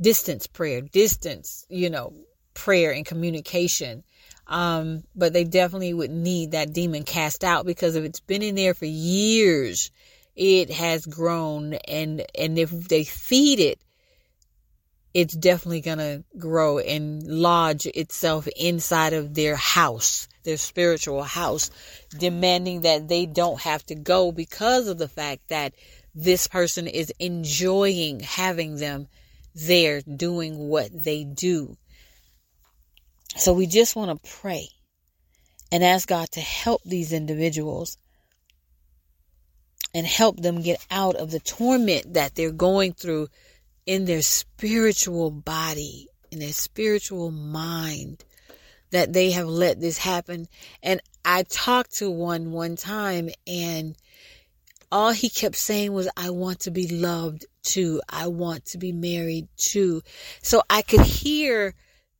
Distance 0.00 0.46
prayer, 0.46 0.82
distance, 0.82 1.64
you 1.68 1.88
know, 1.88 2.12
prayer 2.54 2.92
and 2.92 3.06
communication. 3.06 4.04
Um, 4.46 5.02
but 5.14 5.32
they 5.32 5.44
definitely 5.44 5.94
would 5.94 6.10
need 6.10 6.52
that 6.52 6.72
demon 6.72 7.02
cast 7.02 7.42
out 7.42 7.66
because 7.66 7.96
if 7.96 8.04
it's 8.04 8.20
been 8.20 8.42
in 8.42 8.54
there 8.54 8.74
for 8.74 8.84
years, 8.84 9.90
it 10.36 10.70
has 10.70 11.06
grown 11.06 11.74
and, 11.88 12.24
and 12.38 12.58
if 12.58 12.70
they 12.70 13.04
feed 13.04 13.58
it, 13.58 13.80
it's 15.16 15.34
definitely 15.34 15.80
going 15.80 15.98
to 15.98 16.22
grow 16.38 16.78
and 16.78 17.22
lodge 17.22 17.86
itself 17.86 18.46
inside 18.56 19.14
of 19.14 19.34
their 19.34 19.56
house 19.56 20.28
their 20.46 20.56
spiritual 20.56 21.22
house, 21.22 21.70
demanding 22.16 22.80
that 22.82 23.08
they 23.08 23.26
don't 23.26 23.60
have 23.60 23.84
to 23.84 23.94
go 23.94 24.32
because 24.32 24.88
of 24.88 24.96
the 24.96 25.08
fact 25.08 25.48
that 25.48 25.74
this 26.14 26.46
person 26.46 26.86
is 26.86 27.12
enjoying 27.18 28.20
having 28.20 28.76
them 28.76 29.08
there 29.54 30.00
doing 30.00 30.56
what 30.56 30.88
they 30.94 31.24
do. 31.24 31.76
So 33.36 33.52
we 33.52 33.66
just 33.66 33.94
want 33.94 34.22
to 34.22 34.30
pray 34.30 34.68
and 35.70 35.84
ask 35.84 36.08
God 36.08 36.30
to 36.30 36.40
help 36.40 36.80
these 36.84 37.12
individuals 37.12 37.98
and 39.92 40.06
help 40.06 40.40
them 40.40 40.62
get 40.62 40.78
out 40.90 41.16
of 41.16 41.30
the 41.30 41.40
torment 41.40 42.14
that 42.14 42.34
they're 42.34 42.52
going 42.52 42.92
through 42.92 43.28
in 43.86 44.04
their 44.04 44.22
spiritual 44.22 45.30
body, 45.30 46.08
in 46.30 46.40
their 46.40 46.52
spiritual 46.52 47.30
mind 47.30 48.24
that 48.90 49.12
they 49.12 49.30
have 49.30 49.46
let 49.46 49.80
this 49.80 49.98
happen. 49.98 50.48
And 50.82 51.00
I 51.24 51.44
talked 51.44 51.96
to 51.96 52.10
one 52.10 52.50
one 52.50 52.76
time 52.76 53.30
and 53.46 53.96
all 54.92 55.12
he 55.12 55.28
kept 55.28 55.56
saying 55.56 55.92
was, 55.92 56.08
I 56.16 56.30
want 56.30 56.60
to 56.60 56.70
be 56.70 56.88
loved 56.88 57.46
too. 57.62 58.00
I 58.08 58.28
want 58.28 58.66
to 58.66 58.78
be 58.78 58.92
married 58.92 59.48
too. 59.56 60.02
So 60.42 60.62
I 60.70 60.82
could 60.82 61.00
hear 61.00 61.74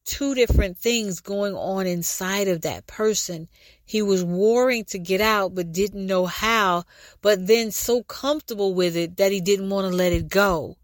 two 0.05 0.35
different 0.35 0.79
things 0.79 1.20
going 1.20 1.55
on 1.55 1.87
inside 1.87 2.48
of 2.48 2.62
that 2.62 2.87
person. 2.87 3.48
He 3.85 4.02
was 4.02 4.24
warring 4.24 4.85
to 4.87 4.98
get 4.98 5.20
out, 5.20 5.55
but 5.55 5.72
didn't 5.72 6.07
know 6.07 6.26
how, 6.26 6.85
but 7.22 7.46
then 7.46 7.70
so 7.70 8.02
comfortable 8.02 8.74
with 8.74 8.96
it 8.96 9.16
that 9.16 9.33
he 9.33 9.40
didn't 9.40 9.70
want 9.70 9.88
to 9.90 9.96
let 9.96 10.12
it 10.12 10.29
go. 10.29 10.76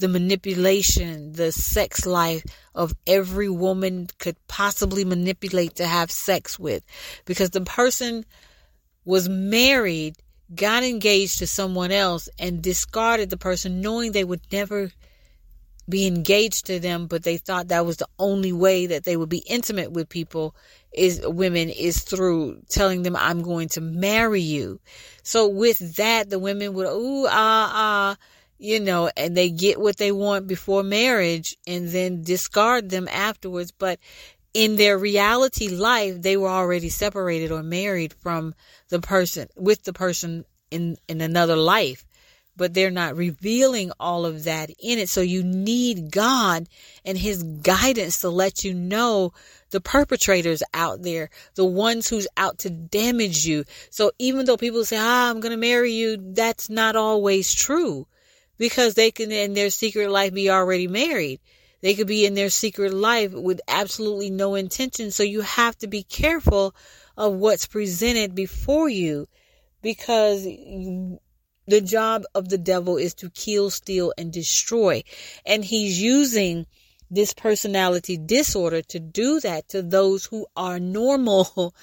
The 0.00 0.08
manipulation, 0.08 1.32
the 1.32 1.52
sex 1.52 2.06
life 2.06 2.42
of 2.74 2.94
every 3.06 3.48
woman 3.48 4.08
could 4.18 4.36
possibly 4.48 5.04
manipulate 5.04 5.76
to 5.76 5.86
have 5.86 6.10
sex 6.10 6.58
with 6.58 6.82
because 7.26 7.50
the 7.50 7.60
person 7.60 8.24
was 9.04 9.28
married, 9.28 10.16
got 10.54 10.82
engaged 10.82 11.38
to 11.38 11.46
someone 11.46 11.92
else 11.92 12.28
and 12.38 12.62
discarded 12.62 13.30
the 13.30 13.36
person 13.36 13.80
knowing 13.80 14.12
they 14.12 14.24
would 14.24 14.40
never 14.50 14.90
be 15.88 16.06
engaged 16.06 16.66
to 16.66 16.78
them, 16.80 17.06
but 17.06 17.24
they 17.24 17.36
thought 17.36 17.68
that 17.68 17.84
was 17.84 17.98
the 17.98 18.08
only 18.18 18.52
way 18.52 18.86
that 18.86 19.04
they 19.04 19.16
would 19.16 19.28
be 19.28 19.42
intimate 19.46 19.92
with 19.92 20.08
people 20.08 20.54
is 20.92 21.20
women 21.24 21.68
is 21.68 22.00
through 22.00 22.62
telling 22.68 23.02
them 23.02 23.16
I'm 23.16 23.42
going 23.42 23.68
to 23.70 23.80
marry 23.80 24.40
you. 24.40 24.80
So 25.22 25.48
with 25.48 25.96
that, 25.96 26.30
the 26.30 26.38
women 26.38 26.74
would 26.74 26.86
ooh 26.86 27.26
ah 27.26 27.70
ah, 27.74 28.16
you 28.60 28.78
know, 28.78 29.10
and 29.16 29.34
they 29.34 29.48
get 29.48 29.80
what 29.80 29.96
they 29.96 30.12
want 30.12 30.46
before 30.46 30.82
marriage 30.82 31.56
and 31.66 31.88
then 31.88 32.22
discard 32.22 32.90
them 32.90 33.08
afterwards. 33.08 33.72
But 33.72 33.98
in 34.52 34.76
their 34.76 34.98
reality 34.98 35.68
life, 35.68 36.20
they 36.20 36.36
were 36.36 36.50
already 36.50 36.90
separated 36.90 37.50
or 37.50 37.62
married 37.62 38.12
from 38.12 38.54
the 38.90 39.00
person 39.00 39.48
with 39.56 39.84
the 39.84 39.94
person 39.94 40.44
in 40.70 40.96
in 41.08 41.20
another 41.20 41.56
life 41.56 42.04
but 42.56 42.74
they're 42.74 42.90
not 42.90 43.16
revealing 43.16 43.90
all 43.98 44.26
of 44.26 44.44
that 44.44 44.68
in 44.78 44.98
it. 44.98 45.08
So 45.08 45.22
you 45.22 45.42
need 45.42 46.12
God 46.12 46.68
and 47.06 47.16
his 47.16 47.42
guidance 47.42 48.20
to 48.20 48.28
let 48.28 48.64
you 48.64 48.74
know 48.74 49.32
the 49.70 49.80
perpetrators 49.80 50.62
out 50.74 51.00
there, 51.00 51.30
the 51.54 51.64
ones 51.64 52.06
who's 52.06 52.28
out 52.36 52.58
to 52.58 52.68
damage 52.68 53.46
you. 53.46 53.64
So 53.88 54.12
even 54.18 54.44
though 54.44 54.58
people 54.58 54.84
say, 54.84 54.98
ah, 55.00 55.30
I'm 55.30 55.40
going 55.40 55.52
to 55.52 55.56
marry 55.56 55.92
you, 55.92 56.18
that's 56.20 56.68
not 56.68 56.96
always 56.96 57.54
true 57.54 58.06
because 58.60 58.92
they 58.92 59.10
can 59.10 59.32
in 59.32 59.54
their 59.54 59.70
secret 59.70 60.10
life 60.10 60.34
be 60.34 60.50
already 60.50 60.86
married. 60.86 61.40
They 61.80 61.94
could 61.94 62.06
be 62.06 62.26
in 62.26 62.34
their 62.34 62.50
secret 62.50 62.92
life 62.92 63.32
with 63.32 63.58
absolutely 63.66 64.28
no 64.28 64.54
intention. 64.54 65.10
So 65.12 65.22
you 65.22 65.40
have 65.40 65.78
to 65.78 65.86
be 65.86 66.02
careful 66.02 66.74
of 67.16 67.32
what's 67.32 67.64
presented 67.66 68.34
before 68.34 68.90
you 68.90 69.28
because 69.80 70.44
the 70.44 71.80
job 71.82 72.24
of 72.34 72.50
the 72.50 72.58
devil 72.58 72.98
is 72.98 73.14
to 73.14 73.30
kill, 73.30 73.70
steal, 73.70 74.12
and 74.18 74.30
destroy. 74.30 75.04
And 75.46 75.64
he's 75.64 75.98
using 75.98 76.66
this 77.10 77.32
personality 77.32 78.18
disorder 78.18 78.82
to 78.82 79.00
do 79.00 79.40
that 79.40 79.70
to 79.70 79.80
those 79.80 80.26
who 80.26 80.46
are 80.54 80.78
normal 80.78 81.74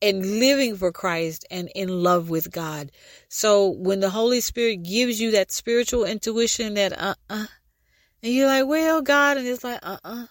and 0.00 0.38
living 0.38 0.76
for 0.76 0.92
Christ 0.92 1.44
and 1.50 1.70
in 1.74 2.02
love 2.02 2.30
with 2.30 2.50
God. 2.50 2.92
So 3.28 3.68
when 3.68 4.00
the 4.00 4.10
Holy 4.10 4.40
Spirit 4.40 4.82
gives 4.82 5.20
you 5.20 5.32
that 5.32 5.52
spiritual 5.52 6.04
intuition 6.04 6.74
that, 6.74 6.92
uh 6.92 7.14
uh-uh, 7.30 7.42
uh, 7.42 7.46
and 8.22 8.32
you're 8.32 8.46
like, 8.46 8.66
well, 8.66 9.02
God, 9.02 9.36
and 9.36 9.46
it's 9.46 9.64
like, 9.64 9.80
uh 9.82 9.98
uh-uh. 10.04 10.22
uh, 10.22 10.26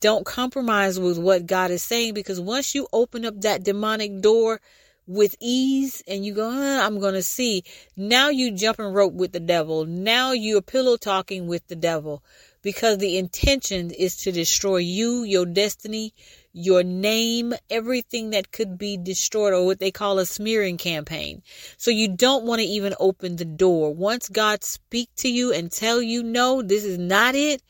don't 0.00 0.24
compromise 0.24 0.98
with 0.98 1.18
what 1.18 1.46
God 1.46 1.70
is 1.70 1.82
saying 1.82 2.14
because 2.14 2.40
once 2.40 2.74
you 2.74 2.86
open 2.92 3.24
up 3.24 3.40
that 3.40 3.64
demonic 3.64 4.20
door, 4.20 4.60
with 5.08 5.34
ease 5.40 6.02
and 6.06 6.24
you 6.24 6.34
go, 6.34 6.48
uh, 6.50 6.86
I'm 6.86 7.00
going 7.00 7.14
to 7.14 7.22
see. 7.22 7.64
Now 7.96 8.28
you 8.28 8.52
jumping 8.52 8.92
rope 8.92 9.14
with 9.14 9.32
the 9.32 9.40
devil. 9.40 9.86
Now 9.86 10.32
you're 10.32 10.60
pillow 10.60 10.96
talking 10.96 11.48
with 11.48 11.66
the 11.66 11.76
devil 11.76 12.22
because 12.62 12.98
the 12.98 13.16
intention 13.16 13.90
is 13.90 14.16
to 14.18 14.32
destroy 14.32 14.76
you, 14.76 15.22
your 15.24 15.46
destiny, 15.46 16.12
your 16.52 16.82
name, 16.82 17.54
everything 17.70 18.30
that 18.30 18.50
could 18.50 18.78
be 18.78 18.96
destroyed 18.96 19.52
or 19.52 19.66
what 19.66 19.78
they 19.78 19.90
call 19.90 20.18
a 20.18 20.26
smearing 20.26 20.76
campaign. 20.76 21.42
So 21.76 21.90
you 21.90 22.08
don't 22.08 22.44
want 22.44 22.60
to 22.60 22.66
even 22.66 22.94
open 22.98 23.36
the 23.36 23.44
door. 23.44 23.94
Once 23.94 24.28
God 24.28 24.64
speak 24.64 25.10
to 25.16 25.28
you 25.28 25.52
and 25.52 25.70
tell 25.70 26.02
you, 26.02 26.22
no, 26.22 26.62
this 26.62 26.84
is 26.84 26.98
not 26.98 27.34
it, 27.34 27.62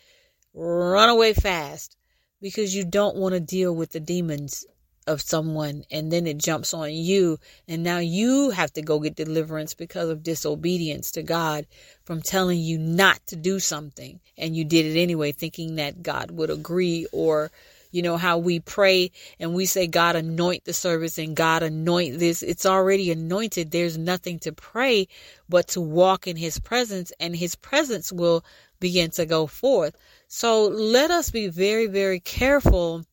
run 0.54 1.08
away 1.08 1.34
fast 1.34 1.96
because 2.40 2.74
you 2.74 2.84
don't 2.84 3.16
want 3.16 3.34
to 3.34 3.40
deal 3.40 3.74
with 3.74 3.92
the 3.92 4.00
demons 4.00 4.64
of 5.08 5.22
someone 5.22 5.84
and 5.90 6.12
then 6.12 6.26
it 6.26 6.36
jumps 6.36 6.74
on 6.74 6.92
you 6.92 7.38
and 7.66 7.82
now 7.82 7.98
you 7.98 8.50
have 8.50 8.70
to 8.70 8.82
go 8.82 9.00
get 9.00 9.16
deliverance 9.16 9.72
because 9.72 10.10
of 10.10 10.22
disobedience 10.22 11.10
to 11.10 11.22
God 11.22 11.66
from 12.04 12.20
telling 12.20 12.58
you 12.58 12.78
not 12.78 13.18
to 13.28 13.34
do 13.36 13.58
something 13.58 14.20
and 14.36 14.54
you 14.54 14.66
did 14.66 14.84
it 14.84 15.00
anyway 15.00 15.32
thinking 15.32 15.76
that 15.76 16.02
God 16.02 16.30
would 16.30 16.50
agree 16.50 17.06
or 17.10 17.50
you 17.90 18.02
know 18.02 18.16
how 18.16 18.38
we 18.38 18.60
pray 18.60 19.10
and 19.38 19.54
we 19.54 19.66
say 19.66 19.86
God 19.86 20.16
anoint 20.16 20.64
the 20.64 20.72
service 20.72 21.18
and 21.18 21.34
God 21.34 21.62
anoint 21.62 22.18
this. 22.18 22.42
It's 22.42 22.66
already 22.66 23.10
anointed. 23.10 23.70
There's 23.70 23.96
nothing 23.96 24.38
to 24.40 24.52
pray 24.52 25.08
but 25.48 25.68
to 25.68 25.80
walk 25.80 26.26
in 26.26 26.36
his 26.36 26.58
presence 26.58 27.12
and 27.18 27.34
his 27.34 27.54
presence 27.54 28.12
will 28.12 28.44
begin 28.80 29.10
to 29.12 29.26
go 29.26 29.46
forth. 29.46 29.96
So 30.26 30.64
let 30.64 31.10
us 31.10 31.30
be 31.30 31.48
very 31.48 31.86
very 31.86 32.20
careful 32.20 33.04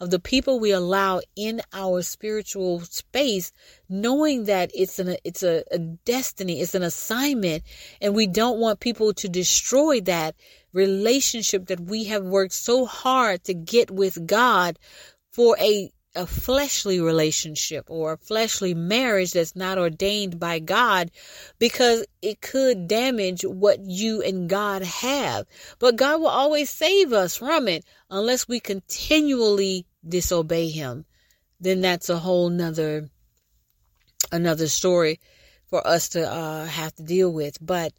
of 0.00 0.10
the 0.10 0.18
people 0.18 0.58
we 0.58 0.70
allow 0.70 1.20
in 1.36 1.60
our 1.74 2.00
spiritual 2.00 2.80
space, 2.80 3.52
knowing 3.88 4.44
that 4.44 4.70
it's 4.74 4.98
an 4.98 5.16
it's 5.24 5.42
a, 5.42 5.62
a 5.70 5.78
destiny, 5.78 6.60
it's 6.60 6.74
an 6.74 6.82
assignment, 6.82 7.62
and 8.00 8.14
we 8.14 8.26
don't 8.26 8.58
want 8.58 8.80
people 8.80 9.12
to 9.12 9.28
destroy 9.28 10.00
that 10.00 10.34
relationship 10.72 11.66
that 11.66 11.80
we 11.80 12.04
have 12.04 12.24
worked 12.24 12.52
so 12.52 12.86
hard 12.86 13.44
to 13.44 13.54
get 13.54 13.90
with 13.90 14.26
God 14.26 14.78
for 15.32 15.56
a 15.58 15.90
a 16.14 16.26
fleshly 16.26 17.00
relationship 17.00 17.88
or 17.88 18.12
a 18.12 18.18
fleshly 18.18 18.74
marriage 18.74 19.32
that's 19.32 19.54
not 19.54 19.78
ordained 19.78 20.40
by 20.40 20.58
God 20.58 21.10
because 21.58 22.04
it 22.20 22.40
could 22.40 22.88
damage 22.88 23.42
what 23.42 23.78
you 23.84 24.20
and 24.20 24.48
God 24.48 24.82
have. 24.82 25.46
But 25.78 25.96
God 25.96 26.20
will 26.20 26.28
always 26.28 26.68
save 26.68 27.12
us 27.12 27.36
from 27.36 27.68
it 27.68 27.84
unless 28.10 28.48
we 28.48 28.58
continually 28.58 29.86
disobey 30.06 30.70
him, 30.70 31.04
then 31.60 31.80
that's 31.80 32.08
a 32.08 32.18
whole 32.18 32.48
nother 32.48 33.08
another 34.32 34.68
story 34.68 35.20
for 35.66 35.86
us 35.86 36.08
to 36.10 36.28
uh, 36.28 36.66
have 36.66 36.94
to 36.96 37.02
deal 37.02 37.32
with. 37.32 37.56
But 37.60 37.92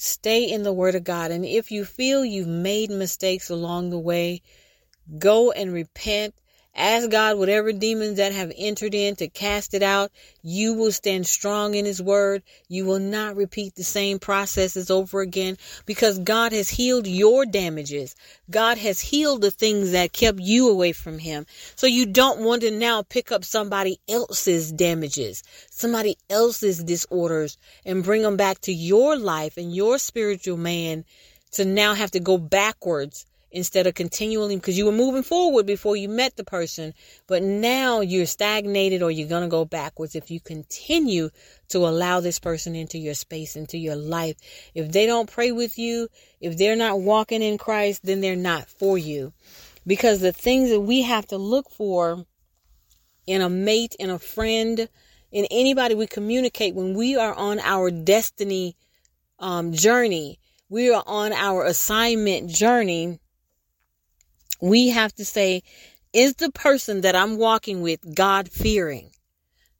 stay 0.00 0.44
in 0.44 0.62
the 0.62 0.72
Word 0.72 0.94
of 0.94 1.04
God, 1.04 1.30
and 1.30 1.44
if 1.44 1.70
you 1.70 1.84
feel 1.84 2.24
you've 2.24 2.48
made 2.48 2.90
mistakes 2.90 3.50
along 3.50 3.90
the 3.90 3.98
way, 3.98 4.40
go 5.18 5.50
and 5.52 5.72
repent 5.72 6.34
Ask 6.80 7.10
God 7.10 7.36
whatever 7.36 7.72
demons 7.72 8.16
that 8.16 8.32
have 8.32 8.50
entered 8.56 8.94
in 8.94 9.14
to 9.16 9.28
cast 9.28 9.74
it 9.74 9.82
out. 9.82 10.10
You 10.42 10.72
will 10.72 10.92
stand 10.92 11.26
strong 11.26 11.74
in 11.74 11.84
His 11.84 12.00
word. 12.00 12.42
You 12.68 12.86
will 12.86 12.98
not 12.98 13.36
repeat 13.36 13.74
the 13.74 13.84
same 13.84 14.18
processes 14.18 14.90
over 14.90 15.20
again 15.20 15.58
because 15.84 16.18
God 16.18 16.52
has 16.52 16.70
healed 16.70 17.06
your 17.06 17.44
damages. 17.44 18.16
God 18.50 18.78
has 18.78 18.98
healed 18.98 19.42
the 19.42 19.50
things 19.50 19.92
that 19.92 20.14
kept 20.14 20.40
you 20.40 20.70
away 20.70 20.92
from 20.92 21.18
Him. 21.18 21.44
So 21.76 21.86
you 21.86 22.06
don't 22.06 22.40
want 22.40 22.62
to 22.62 22.70
now 22.70 23.02
pick 23.02 23.30
up 23.30 23.44
somebody 23.44 24.00
else's 24.08 24.72
damages, 24.72 25.42
somebody 25.70 26.16
else's 26.30 26.82
disorders 26.82 27.58
and 27.84 28.02
bring 28.02 28.22
them 28.22 28.38
back 28.38 28.58
to 28.62 28.72
your 28.72 29.18
life 29.18 29.58
and 29.58 29.76
your 29.76 29.98
spiritual 29.98 30.56
man 30.56 31.04
to 31.52 31.66
now 31.66 31.92
have 31.92 32.12
to 32.12 32.20
go 32.20 32.38
backwards 32.38 33.26
instead 33.52 33.86
of 33.86 33.94
continually 33.94 34.56
because 34.56 34.78
you 34.78 34.86
were 34.86 34.92
moving 34.92 35.22
forward 35.22 35.66
before 35.66 35.96
you 35.96 36.08
met 36.08 36.36
the 36.36 36.44
person 36.44 36.94
but 37.26 37.42
now 37.42 38.00
you're 38.00 38.26
stagnated 38.26 39.02
or 39.02 39.10
you're 39.10 39.28
going 39.28 39.42
to 39.42 39.48
go 39.48 39.64
backwards 39.64 40.14
if 40.14 40.30
you 40.30 40.40
continue 40.40 41.28
to 41.68 41.78
allow 41.78 42.20
this 42.20 42.38
person 42.38 42.74
into 42.74 42.98
your 42.98 43.14
space 43.14 43.56
into 43.56 43.78
your 43.78 43.96
life. 43.96 44.36
If 44.74 44.92
they 44.92 45.06
don't 45.06 45.30
pray 45.30 45.52
with 45.52 45.78
you 45.78 46.08
if 46.40 46.56
they're 46.56 46.76
not 46.76 47.00
walking 47.00 47.42
in 47.42 47.58
Christ 47.58 48.04
then 48.04 48.20
they're 48.20 48.36
not 48.36 48.68
for 48.68 48.96
you. 48.96 49.32
Because 49.86 50.20
the 50.20 50.32
things 50.32 50.70
that 50.70 50.80
we 50.80 51.02
have 51.02 51.26
to 51.28 51.38
look 51.38 51.70
for 51.70 52.24
in 53.26 53.40
a 53.40 53.50
mate 53.50 53.96
in 53.98 54.10
a 54.10 54.18
friend 54.18 54.88
in 55.32 55.46
anybody 55.50 55.94
we 55.94 56.06
communicate 56.06 56.74
when 56.74 56.94
we 56.94 57.16
are 57.16 57.34
on 57.34 57.58
our 57.60 57.90
destiny 57.90 58.76
um, 59.38 59.72
journey 59.72 60.38
we 60.68 60.92
are 60.92 61.02
on 61.06 61.32
our 61.32 61.64
assignment 61.64 62.48
journey 62.48 63.18
we 64.60 64.88
have 64.88 65.14
to 65.14 65.24
say, 65.24 65.62
is 66.12 66.34
the 66.34 66.50
person 66.50 67.02
that 67.02 67.16
I'm 67.16 67.36
walking 67.36 67.82
with 67.82 68.14
God 68.14 68.50
fearing? 68.50 69.10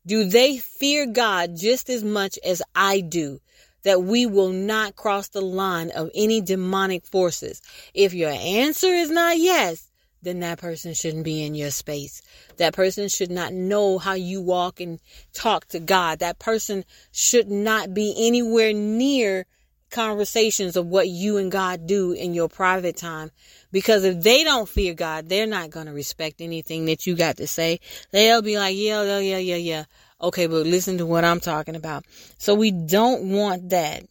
Do 0.06 0.24
they 0.24 0.58
fear 0.58 1.06
God 1.06 1.56
just 1.56 1.90
as 1.90 2.02
much 2.02 2.38
as 2.44 2.62
I 2.74 3.00
do? 3.00 3.40
That 3.82 4.02
we 4.02 4.26
will 4.26 4.50
not 4.50 4.96
cross 4.96 5.28
the 5.28 5.40
line 5.40 5.90
of 5.90 6.10
any 6.14 6.40
demonic 6.40 7.04
forces. 7.04 7.62
If 7.94 8.12
your 8.12 8.30
answer 8.30 8.88
is 8.88 9.10
not 9.10 9.38
yes, 9.38 9.90
then 10.22 10.40
that 10.40 10.58
person 10.58 10.92
shouldn't 10.92 11.24
be 11.24 11.42
in 11.44 11.54
your 11.54 11.70
space. 11.70 12.20
That 12.58 12.74
person 12.74 13.08
should 13.08 13.30
not 13.30 13.54
know 13.54 13.98
how 13.98 14.14
you 14.14 14.42
walk 14.42 14.80
and 14.80 15.00
talk 15.32 15.66
to 15.68 15.80
God. 15.80 16.18
That 16.18 16.38
person 16.38 16.84
should 17.10 17.50
not 17.50 17.94
be 17.94 18.14
anywhere 18.18 18.72
near 18.74 19.46
conversations 19.90 20.76
of 20.76 20.86
what 20.86 21.08
you 21.08 21.36
and 21.36 21.50
God 21.50 21.86
do 21.86 22.12
in 22.12 22.34
your 22.34 22.48
private 22.48 22.96
time. 22.96 23.30
Because 23.72 24.04
if 24.04 24.22
they 24.22 24.44
don't 24.44 24.68
fear 24.68 24.94
God, 24.94 25.28
they're 25.28 25.46
not 25.46 25.70
going 25.70 25.86
to 25.86 25.92
respect 25.92 26.40
anything 26.40 26.86
that 26.86 27.06
you 27.06 27.16
got 27.16 27.36
to 27.38 27.46
say. 27.46 27.80
They'll 28.10 28.42
be 28.42 28.58
like, 28.58 28.76
yeah, 28.76 29.02
yeah, 29.02 29.18
yeah, 29.18 29.38
yeah, 29.38 29.56
yeah. 29.56 29.84
Okay, 30.20 30.46
but 30.46 30.66
listen 30.66 30.98
to 30.98 31.06
what 31.06 31.24
I'm 31.24 31.40
talking 31.40 31.76
about. 31.76 32.04
So 32.38 32.54
we 32.54 32.70
don't 32.70 33.30
want 33.30 33.70
that. 33.70 34.04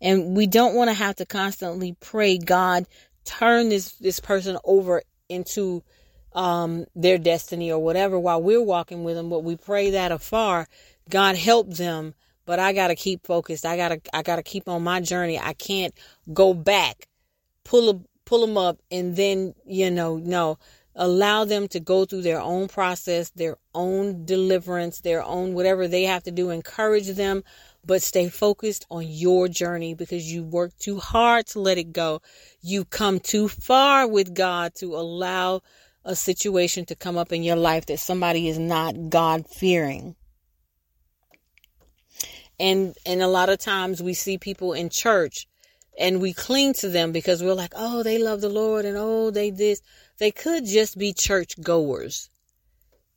And 0.00 0.36
we 0.36 0.46
don't 0.46 0.74
want 0.74 0.90
to 0.90 0.94
have 0.94 1.16
to 1.16 1.26
constantly 1.26 1.96
pray, 2.00 2.36
God, 2.38 2.86
turn 3.24 3.70
this, 3.70 3.92
this 3.92 4.20
person 4.20 4.58
over 4.64 5.02
into 5.28 5.82
um, 6.34 6.84
their 6.94 7.16
destiny 7.16 7.72
or 7.72 7.82
whatever 7.82 8.18
while 8.18 8.42
we're 8.42 8.62
walking 8.62 9.04
with 9.04 9.16
them. 9.16 9.30
But 9.30 9.44
we 9.44 9.56
pray 9.56 9.90
that 9.90 10.12
afar, 10.12 10.68
God 11.08 11.36
help 11.36 11.70
them. 11.70 12.14
But 12.46 12.58
I 12.58 12.72
got 12.72 12.88
to 12.88 12.94
keep 12.94 13.26
focused. 13.26 13.64
I 13.64 13.76
got 13.76 13.88
to, 13.88 14.00
I 14.12 14.22
got 14.22 14.36
to 14.36 14.42
keep 14.42 14.68
on 14.68 14.82
my 14.82 15.00
journey. 15.00 15.38
I 15.38 15.54
can't 15.54 15.94
go 16.32 16.54
back, 16.54 17.08
pull, 17.64 17.90
a, 17.90 18.00
pull 18.24 18.46
them 18.46 18.58
up 18.58 18.80
and 18.90 19.16
then, 19.16 19.54
you 19.64 19.90
know, 19.90 20.16
no, 20.16 20.58
allow 20.94 21.44
them 21.44 21.68
to 21.68 21.80
go 21.80 22.04
through 22.04 22.22
their 22.22 22.40
own 22.40 22.68
process, 22.68 23.30
their 23.30 23.56
own 23.74 24.24
deliverance, 24.24 25.00
their 25.00 25.22
own 25.22 25.54
whatever 25.54 25.88
they 25.88 26.04
have 26.04 26.22
to 26.24 26.30
do. 26.30 26.50
Encourage 26.50 27.08
them, 27.08 27.42
but 27.84 28.02
stay 28.02 28.28
focused 28.28 28.86
on 28.90 29.04
your 29.06 29.48
journey 29.48 29.94
because 29.94 30.32
you 30.32 30.44
work 30.44 30.76
too 30.78 30.98
hard 30.98 31.46
to 31.48 31.60
let 31.60 31.78
it 31.78 31.92
go. 31.92 32.20
You 32.60 32.84
come 32.84 33.20
too 33.20 33.48
far 33.48 34.06
with 34.06 34.34
God 34.34 34.74
to 34.76 34.94
allow 34.94 35.62
a 36.04 36.14
situation 36.14 36.84
to 36.86 36.94
come 36.94 37.16
up 37.16 37.32
in 37.32 37.42
your 37.42 37.56
life 37.56 37.86
that 37.86 37.98
somebody 37.98 38.48
is 38.48 38.58
not 38.58 39.08
God 39.08 39.48
fearing. 39.48 40.14
And 42.64 42.96
and 43.04 43.20
a 43.20 43.28
lot 43.28 43.50
of 43.50 43.58
times 43.58 44.02
we 44.02 44.14
see 44.14 44.38
people 44.38 44.72
in 44.72 44.88
church 44.88 45.46
and 45.98 46.22
we 46.22 46.32
cling 46.32 46.72
to 46.80 46.88
them 46.88 47.12
because 47.12 47.42
we're 47.42 47.60
like, 47.64 47.74
"Oh, 47.76 48.02
they 48.02 48.16
love 48.16 48.40
the 48.40 48.48
Lord 48.48 48.86
and 48.86 48.96
oh, 48.96 49.30
they 49.30 49.50
this." 49.50 49.82
They 50.18 50.30
could 50.30 50.64
just 50.64 50.96
be 50.96 51.12
church 51.12 51.60
goers 51.60 52.30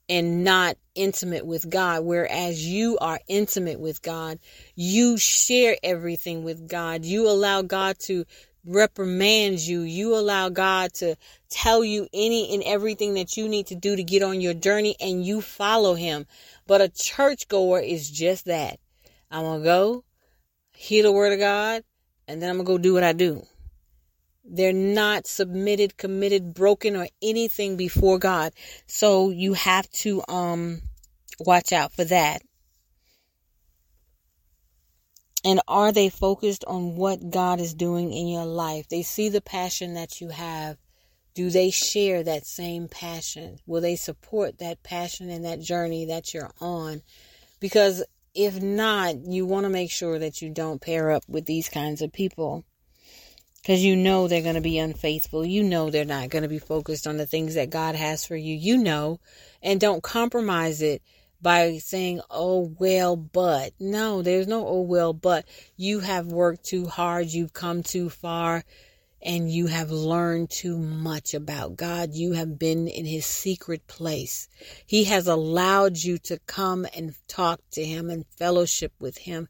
and 0.10 0.44
not 0.44 0.76
intimate 0.96 1.46
with 1.46 1.70
God. 1.70 2.04
Whereas 2.04 2.66
you 2.66 2.98
are 3.00 3.22
intimate 3.30 3.80
with 3.80 4.02
God, 4.02 4.40
you 4.76 5.18
share 5.18 5.78
everything 5.82 6.44
with 6.44 6.68
God. 6.68 7.06
You 7.06 7.30
allow 7.30 7.62
God 7.62 8.00
to 8.00 8.26
reprimand 8.66 9.62
you. 9.62 9.80
You 9.80 10.18
allow 10.18 10.50
God 10.50 10.94
to 10.96 11.16
tell 11.50 11.86
you 11.86 12.10
any 12.14 12.54
and 12.54 12.64
everything 12.64 13.14
that 13.14 13.38
you 13.38 13.48
need 13.48 13.68
to 13.68 13.76
do 13.76 13.96
to 13.96 14.04
get 14.04 14.24
on 14.24 14.42
your 14.42 14.56
journey 14.56 14.98
and 15.00 15.26
you 15.26 15.40
follow 15.40 15.94
him. 15.94 16.28
But 16.68 16.82
a 16.82 16.90
church 16.90 17.48
goer 17.48 17.80
is 17.80 18.10
just 18.10 18.44
that. 18.44 18.80
I'm 19.30 19.44
going 19.44 19.60
to 19.60 19.66
go 19.66 20.04
hear 20.72 21.04
the 21.04 21.12
word 21.12 21.34
of 21.34 21.40
God 21.40 21.84
and 22.28 22.42
then 22.42 22.50
I'm 22.50 22.58
going 22.58 22.66
to 22.66 22.72
go 22.74 22.78
do 22.78 22.94
what 22.94 23.04
I 23.04 23.14
do. 23.14 23.46
They're 24.50 24.72
not 24.74 25.28
submitted, 25.28 25.98
committed, 25.98 26.54
broken, 26.54 26.96
or 26.96 27.08
anything 27.22 27.76
before 27.76 28.18
God. 28.18 28.54
So 28.86 29.30
you 29.30 29.54
have 29.54 29.90
to 29.90 30.24
um 30.30 30.82
watch 31.40 31.74
out 31.74 31.92
for 31.92 32.06
that. 32.06 32.42
And 35.44 35.62
are 35.68 35.92
they 35.92 36.10
focused 36.10 36.66
on 36.66 36.96
what 36.96 37.30
God 37.30 37.60
is 37.60 37.74
doing 37.74 38.12
in 38.12 38.28
your 38.28 38.46
life? 38.46 38.88
They 38.90 39.02
see 39.02 39.30
the 39.30 39.42
passion 39.42 39.94
that 39.94 40.20
you 40.20 40.30
have. 40.30 40.78
Do 41.36 41.50
they 41.50 41.70
share 41.70 42.24
that 42.24 42.46
same 42.46 42.88
passion? 42.88 43.60
Will 43.66 43.82
they 43.82 43.96
support 43.96 44.58
that 44.58 44.82
passion 44.82 45.30
and 45.30 45.46
that 45.46 45.62
journey 45.62 46.06
that 46.06 46.34
you're 46.34 46.52
on? 46.60 47.02
Because 47.60 48.04
if 48.38 48.62
not, 48.62 49.26
you 49.26 49.48
want 49.48 49.64
to 49.64 49.70
make 49.70 49.90
sure 49.90 50.20
that 50.20 50.44
you 50.44 50.50
don't 50.52 50.80
pair 50.80 51.10
up 51.10 51.24
with 51.28 51.46
these 51.46 51.68
kinds 51.68 52.04
of 52.04 52.14
people 52.14 52.64
because 53.56 53.84
you 53.84 53.96
know 53.96 54.28
they're 54.28 54.44
going 54.44 54.54
to 54.54 54.62
be 54.62 54.78
unfaithful. 54.78 55.44
You 55.44 55.64
know 55.64 55.90
they're 55.90 56.06
not 56.06 56.30
going 56.30 56.44
to 56.44 56.48
be 56.48 56.60
focused 56.60 57.08
on 57.08 57.18
the 57.18 57.26
things 57.26 57.56
that 57.56 57.72
God 57.72 57.96
has 57.96 58.28
for 58.28 58.36
you. 58.36 58.54
You 58.54 58.78
know, 58.78 59.20
and 59.64 59.80
don't 59.80 60.04
compromise 60.04 60.84
it 60.84 61.02
by 61.42 61.78
saying, 61.80 62.22
oh, 62.30 62.76
well, 62.80 63.16
but. 63.16 63.74
No, 63.80 64.22
there's 64.22 64.48
no, 64.48 64.68
oh, 64.68 64.82
well, 64.82 65.14
but. 65.14 65.46
You 65.76 66.02
have 66.02 66.28
worked 66.28 66.64
too 66.64 66.86
hard. 66.86 67.34
You've 67.34 67.54
come 67.54 67.82
too 67.82 68.12
far 68.12 68.64
and 69.22 69.52
you 69.52 69.68
have 69.68 69.90
learned 69.90 70.50
too 70.50 70.78
much 70.78 71.34
about 71.34 71.76
God. 71.76 72.14
You 72.14 72.34
have 72.34 72.60
been 72.60 72.88
in 72.88 73.06
his 73.06 73.26
secret 73.26 73.88
place. 73.88 74.48
He 74.86 75.06
has 75.06 75.28
allowed 75.28 75.98
you 75.98 76.18
to 76.20 76.40
come 76.46 76.86
and 76.96 77.16
talk 77.28 77.60
to 77.72 77.84
him 77.84 78.10
and 78.10 78.26
fellowship 78.38 78.94
with 79.00 79.18
him. 79.18 79.48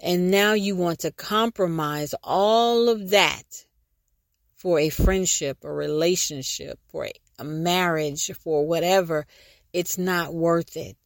And 0.00 0.30
now 0.30 0.52
you 0.52 0.76
want 0.76 1.00
to 1.00 1.10
compromise 1.10 2.14
all 2.22 2.88
of 2.88 3.10
that 3.10 3.66
for 4.54 4.78
a 4.78 4.90
friendship, 4.90 5.58
a 5.62 5.72
relationship, 5.72 6.78
for 6.88 7.08
a 7.38 7.44
marriage, 7.44 8.30
for 8.42 8.66
whatever. 8.66 9.26
It's 9.72 9.96
not 9.96 10.34
worth 10.34 10.76
it 10.76 10.96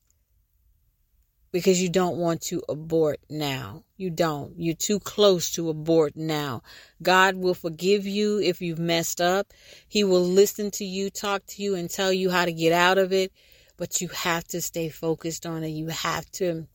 because 1.53 1.81
you 1.83 1.89
don't 1.89 2.17
want 2.17 2.41
to 2.43 2.63
abort 2.69 3.21
now. 3.29 3.85
You 4.01 4.09
don't. 4.09 4.55
You're 4.57 4.75
too 4.75 4.99
close 4.99 5.51
to 5.51 5.69
abort 5.69 6.17
now. 6.17 6.63
God 7.03 7.37
will 7.37 7.53
forgive 7.53 8.07
you 8.07 8.41
if 8.41 8.63
you've 8.63 8.79
messed 8.79 9.21
up. 9.21 9.53
He 9.87 10.05
will 10.05 10.25
listen 10.25 10.71
to 10.71 10.87
you, 10.87 11.11
talk 11.11 11.45
to 11.49 11.63
you, 11.63 11.75
and 11.75 11.91
tell 11.91 12.11
you 12.11 12.31
how 12.31 12.47
to 12.47 12.53
get 12.53 12.73
out 12.73 12.97
of 12.97 13.13
it. 13.13 13.31
But 13.77 14.01
you 14.01 14.09
have 14.09 14.45
to 14.45 14.63
stay 14.63 14.89
focused 14.89 15.45
on 15.45 15.65
it. 15.65 15.69
You 15.69 15.89
have 15.89 16.25
to 16.33 16.67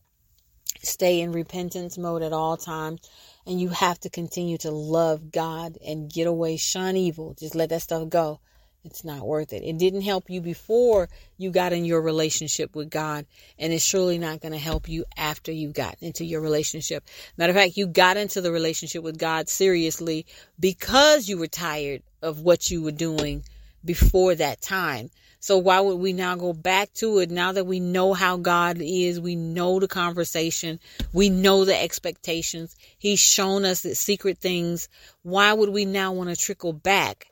stay 0.84 1.20
in 1.20 1.32
repentance 1.32 1.98
mode 1.98 2.22
at 2.22 2.32
all 2.32 2.56
times. 2.56 3.00
And 3.44 3.60
you 3.60 3.70
have 3.70 3.98
to 4.02 4.08
continue 4.08 4.58
to 4.58 4.70
love 4.70 5.32
God 5.32 5.78
and 5.84 6.08
get 6.08 6.28
away, 6.28 6.56
shun 6.56 6.96
evil. 6.96 7.34
Just 7.36 7.56
let 7.56 7.70
that 7.70 7.82
stuff 7.82 8.08
go. 8.08 8.38
It's 8.86 9.04
not 9.04 9.26
worth 9.26 9.52
it. 9.52 9.64
It 9.64 9.78
didn't 9.78 10.02
help 10.02 10.30
you 10.30 10.40
before 10.40 11.08
you 11.36 11.50
got 11.50 11.72
in 11.72 11.84
your 11.84 12.00
relationship 12.00 12.76
with 12.76 12.88
God, 12.88 13.26
and 13.58 13.72
it's 13.72 13.84
surely 13.84 14.16
not 14.16 14.40
going 14.40 14.52
to 14.52 14.58
help 14.58 14.88
you 14.88 15.04
after 15.16 15.50
you 15.50 15.70
got 15.70 15.96
into 16.00 16.24
your 16.24 16.40
relationship. 16.40 17.04
Matter 17.36 17.50
of 17.50 17.56
fact, 17.56 17.76
you 17.76 17.88
got 17.88 18.16
into 18.16 18.40
the 18.40 18.52
relationship 18.52 19.02
with 19.02 19.18
God 19.18 19.48
seriously 19.48 20.24
because 20.58 21.28
you 21.28 21.36
were 21.36 21.48
tired 21.48 22.02
of 22.22 22.40
what 22.40 22.70
you 22.70 22.80
were 22.80 22.92
doing 22.92 23.42
before 23.84 24.36
that 24.36 24.60
time. 24.62 25.10
So 25.40 25.58
why 25.58 25.80
would 25.80 25.96
we 25.98 26.12
now 26.12 26.36
go 26.36 26.52
back 26.52 26.92
to 26.94 27.18
it 27.18 27.30
now 27.30 27.52
that 27.52 27.66
we 27.66 27.78
know 27.80 28.14
how 28.14 28.36
God 28.36 28.78
is? 28.80 29.20
We 29.20 29.36
know 29.36 29.80
the 29.80 29.88
conversation. 29.88 30.80
We 31.12 31.28
know 31.28 31.64
the 31.64 31.80
expectations. 31.80 32.76
He's 32.98 33.20
shown 33.20 33.64
us 33.64 33.82
the 33.82 33.94
secret 33.94 34.38
things. 34.38 34.88
Why 35.22 35.52
would 35.52 35.70
we 35.70 35.84
now 35.84 36.12
want 36.12 36.30
to 36.30 36.36
trickle 36.36 36.72
back 36.72 37.28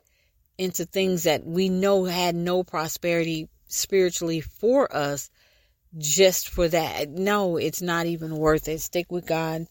into 0.57 0.85
things 0.85 1.23
that 1.23 1.45
we 1.45 1.69
know 1.69 2.05
had 2.05 2.35
no 2.35 2.63
prosperity 2.63 3.49
spiritually 3.67 4.41
for 4.41 4.93
us 4.95 5.29
just 5.97 6.49
for 6.49 6.67
that? 6.67 7.09
No, 7.09 7.57
it's 7.57 7.81
not 7.81 8.05
even 8.05 8.37
worth 8.37 8.67
it. 8.67 8.81
Stick 8.81 9.11
with 9.11 9.25
God 9.25 9.67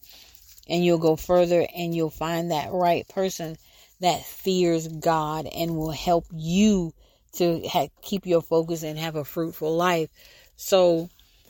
and 0.68 0.84
you'll 0.84 0.98
go 0.98 1.16
further 1.16 1.66
and 1.74 1.94
you'll 1.94 2.10
find 2.10 2.50
that 2.50 2.72
right 2.72 3.06
person 3.08 3.56
that 4.00 4.24
fears 4.24 4.88
God 4.88 5.46
and 5.46 5.76
will 5.76 5.90
help 5.90 6.26
you 6.32 6.92
to 7.34 7.62
ha- 7.66 7.88
keep 8.02 8.26
your 8.26 8.42
focus 8.42 8.82
and 8.82 8.98
have 8.98 9.16
a 9.16 9.24
fruitful 9.24 9.74
life. 9.76 10.10
So 10.56 11.08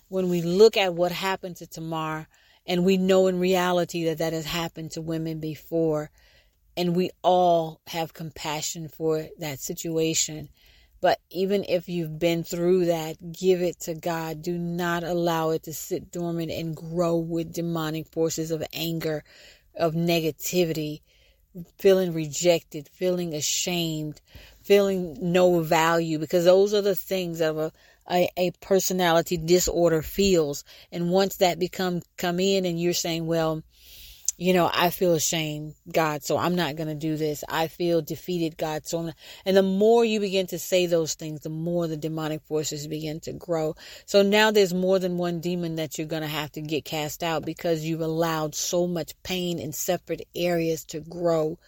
when 0.09 0.29
we 0.29 0.42
look 0.42 0.77
at 0.77 0.94
what 0.94 1.12
happened 1.12 1.57
to 1.57 1.66
Tamar, 1.66 2.27
and 2.66 2.85
we 2.85 2.97
know 2.97 3.27
in 3.27 3.38
reality 3.38 4.05
that 4.05 4.18
that 4.18 4.33
has 4.33 4.47
happened 4.47 4.92
to 4.92 5.03
women 5.03 5.38
before, 5.38 6.11
and 6.77 6.97
we 6.97 7.11
all 7.23 7.81
have 7.87 8.15
compassion 8.15 8.89
for 8.89 9.29
that 9.39 9.61
situation. 9.61 10.49
But 11.01 11.21
even 11.31 11.65
if 11.69 11.89
you've 11.89 12.19
been 12.19 12.45
through 12.45 12.87
that, 12.87 13.33
give 13.33 13.61
it 13.61 13.81
to 13.81 13.95
God. 13.95 14.41
Do 14.41 14.57
not 14.57 15.05
allow 15.05 15.51
it 15.51 15.65
to 15.65 15.75
sit 15.75 16.11
dormant 16.11 16.51
and 16.51 16.75
grow 16.75 17.16
with 17.16 17.53
demonic 17.53 18.09
forces 18.09 18.51
of 18.51 18.64
anger, 18.72 19.22
of 19.75 19.93
negativity, 19.93 21.03
feeling 21.79 22.14
rejected, 22.14 22.89
feeling 22.89 23.35
ashamed, 23.35 24.20
feeling 24.62 25.16
no 25.20 25.61
value 25.61 26.18
because 26.18 26.47
those 26.47 26.72
are 26.72 26.81
the 26.81 26.97
things 26.97 27.41
of 27.41 27.59
a, 27.59 27.72
a, 28.11 28.29
a, 28.37 28.51
personality 28.62 29.37
disorder 29.37 30.03
feels. 30.03 30.64
And 30.91 31.11
once 31.11 31.37
that 31.37 31.59
become 31.59 32.03
come 32.16 32.41
in 32.41 32.64
and 32.64 32.81
you're 32.81 32.95
saying, 32.95 33.27
well, 33.27 33.62
you 34.37 34.53
know, 34.53 34.68
I 34.72 34.91
feel 34.91 35.14
ashamed, 35.14 35.74
God, 35.91 36.24
so 36.24 36.37
I'm 36.37 36.57
not 36.57 36.74
going 36.74 36.89
to 36.89 36.95
do 36.95 37.16
this. 37.16 37.45
I 37.49 37.68
feel 37.68 38.03
defeated, 38.03 38.57
God, 38.57 38.87
so 38.87 38.99
I'm 38.99 39.07
not. 39.07 39.16
And 39.45 39.57
the 39.57 39.62
more 39.62 40.05
you 40.05 40.18
begin 40.18 40.49
to 40.49 40.59
say 40.59 40.87
those 40.87 41.14
things, 41.14 41.41
the 41.41 41.51
more 41.51 41.87
the 41.87 41.97
demonic 41.97 42.43
forces 42.43 42.89
begin 42.89 43.20
to 43.20 43.32
grow. 43.32 43.76
So 44.07 44.22
now 44.22 44.51
there's 44.51 44.74
more 44.74 44.99
than 44.99 45.18
one 45.18 45.41
demon 45.41 45.76
that 45.76 45.99
you're 45.99 46.09
going 46.09 46.22
to 46.22 46.28
have 46.28 46.51
to 46.53 46.61
get 46.61 46.85
cast 46.85 47.22
out 47.22 47.45
because 47.45 47.85
you've 47.85 48.01
allowed 48.01 48.55
so 48.57 48.87
much 48.87 49.14
pain 49.22 49.61
in 49.61 49.72
separate 49.72 50.26
areas 50.35 50.85
to 50.87 51.01
grow 51.01 51.59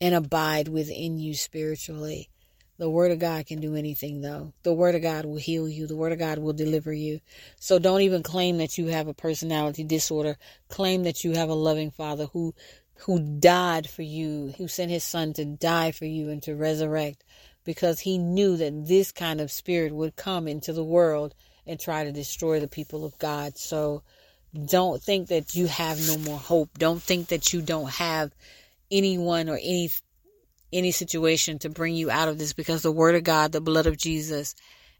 and 0.00 0.14
abide 0.14 0.68
within 0.68 1.18
you 1.18 1.34
spiritually. 1.34 2.28
The 2.84 2.90
Word 2.90 3.12
of 3.12 3.18
God 3.18 3.46
can 3.46 3.62
do 3.62 3.76
anything, 3.76 4.20
though. 4.20 4.52
The 4.62 4.74
Word 4.74 4.94
of 4.94 5.00
God 5.00 5.24
will 5.24 5.38
heal 5.38 5.66
you. 5.66 5.86
The 5.86 5.96
Word 5.96 6.12
of 6.12 6.18
God 6.18 6.36
will 6.36 6.52
deliver 6.52 6.92
you. 6.92 7.20
So 7.58 7.78
don't 7.78 8.02
even 8.02 8.22
claim 8.22 8.58
that 8.58 8.76
you 8.76 8.88
have 8.88 9.08
a 9.08 9.14
personality 9.14 9.84
disorder. 9.84 10.36
Claim 10.68 11.04
that 11.04 11.24
you 11.24 11.32
have 11.32 11.48
a 11.48 11.54
loving 11.54 11.90
Father 11.90 12.26
who 12.26 12.54
who 13.06 13.38
died 13.38 13.88
for 13.88 14.02
you, 14.02 14.52
who 14.58 14.68
sent 14.68 14.90
his 14.90 15.02
son 15.02 15.32
to 15.32 15.46
die 15.46 15.92
for 15.92 16.04
you 16.04 16.28
and 16.28 16.42
to 16.42 16.54
resurrect 16.54 17.24
because 17.64 18.00
he 18.00 18.18
knew 18.18 18.58
that 18.58 18.86
this 18.86 19.12
kind 19.12 19.40
of 19.40 19.50
spirit 19.50 19.94
would 19.94 20.14
come 20.14 20.46
into 20.46 20.74
the 20.74 20.84
world 20.84 21.34
and 21.66 21.80
try 21.80 22.04
to 22.04 22.12
destroy 22.12 22.60
the 22.60 22.68
people 22.68 23.06
of 23.06 23.18
God. 23.18 23.56
So 23.56 24.02
don't 24.66 25.02
think 25.02 25.28
that 25.28 25.54
you 25.54 25.68
have 25.68 26.06
no 26.06 26.18
more 26.18 26.38
hope. 26.38 26.76
Don't 26.76 27.00
think 27.00 27.28
that 27.28 27.54
you 27.54 27.62
don't 27.62 27.92
have 27.92 28.34
anyone 28.90 29.48
or 29.48 29.56
any 29.56 29.88
any 30.74 30.90
situation 30.90 31.58
to 31.60 31.70
bring 31.70 31.94
you 31.94 32.10
out 32.10 32.28
of 32.28 32.38
this 32.38 32.52
because 32.52 32.82
the 32.82 32.92
word 32.92 33.14
of 33.14 33.24
God, 33.24 33.52
the 33.52 33.60
blood 33.60 33.86
of 33.86 33.96
Jesus, 33.96 34.54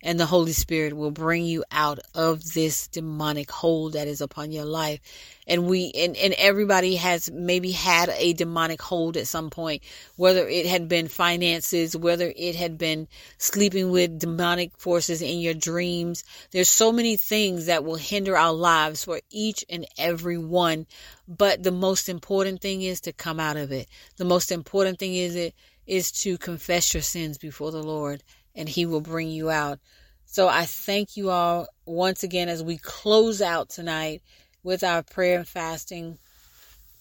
and 0.05 0.21
the 0.21 0.27
Holy 0.27 0.53
Spirit 0.53 0.95
will 0.95 1.11
bring 1.11 1.47
you 1.47 1.65
out 1.73 1.99
of 2.15 2.53
this 2.53 2.89
demonic 2.89 3.51
hold 3.51 3.95
that 3.95 4.07
is 4.07 4.21
upon 4.21 4.53
your 4.53 4.67
life. 4.67 5.01
And 5.47 5.67
we, 5.67 5.93
and, 5.95 6.15
and 6.17 6.35
everybody 6.35 6.97
has 6.97 7.31
maybe 7.31 7.71
had 7.73 8.11
a 8.11 8.35
demonic 8.35 8.83
hold 8.83 9.17
at 9.17 9.27
some 9.27 9.49
point, 9.49 9.83
whether 10.17 10.47
it 10.47 10.67
had 10.67 10.89
been 10.89 11.09
finances, 11.09 11.97
whether 11.97 12.33
it 12.37 12.55
had 12.55 12.77
been 12.77 13.09
sleeping 13.39 13.91
with 13.91 14.19
demonic 14.19 14.77
forces 14.77 15.23
in 15.23 15.39
your 15.41 15.55
dreams. 15.55 16.23
There's 16.51 16.69
so 16.69 16.93
many 16.93 17.17
things 17.17 17.67
that 17.67 17.83
will 17.83 17.97
hinder 17.97 18.37
our 18.37 18.53
lives 18.53 19.05
for 19.05 19.21
each 19.31 19.65
and 19.71 19.87
every 19.97 20.39
one. 20.39 20.87
But 21.27 21.63
the 21.63 21.73
most 21.73 22.11
important 22.11 22.61
thing 22.61 22.83
is 22.83 23.01
to 23.03 23.13
come 23.15 23.41
out 23.41 23.57
of 23.57 23.73
it. 23.73 23.89
The 24.19 24.27
most 24.27 24.53
important 24.53 24.99
thing 24.99 25.15
is 25.15 25.35
it 25.35 25.55
is 25.87 26.13
to 26.13 26.37
confess 26.37 26.93
your 26.93 27.03
sins 27.03 27.39
before 27.39 27.71
the 27.71 27.83
Lord 27.83 28.23
and 28.55 28.69
he 28.69 28.87
will 28.87 29.01
bring 29.01 29.29
you 29.29 29.51
out. 29.51 29.79
So 30.25 30.49
I 30.49 30.65
thank 30.65 31.17
you 31.17 31.31
all 31.31 31.67
once 31.87 32.23
again 32.23 32.49
as 32.49 32.63
we 32.63 32.77
close 32.79 33.41
out 33.41 33.69
tonight 33.69 34.23
with 34.63 34.83
our 34.83 35.03
prayer 35.03 35.39
and 35.39 35.49
fasting 35.49 36.19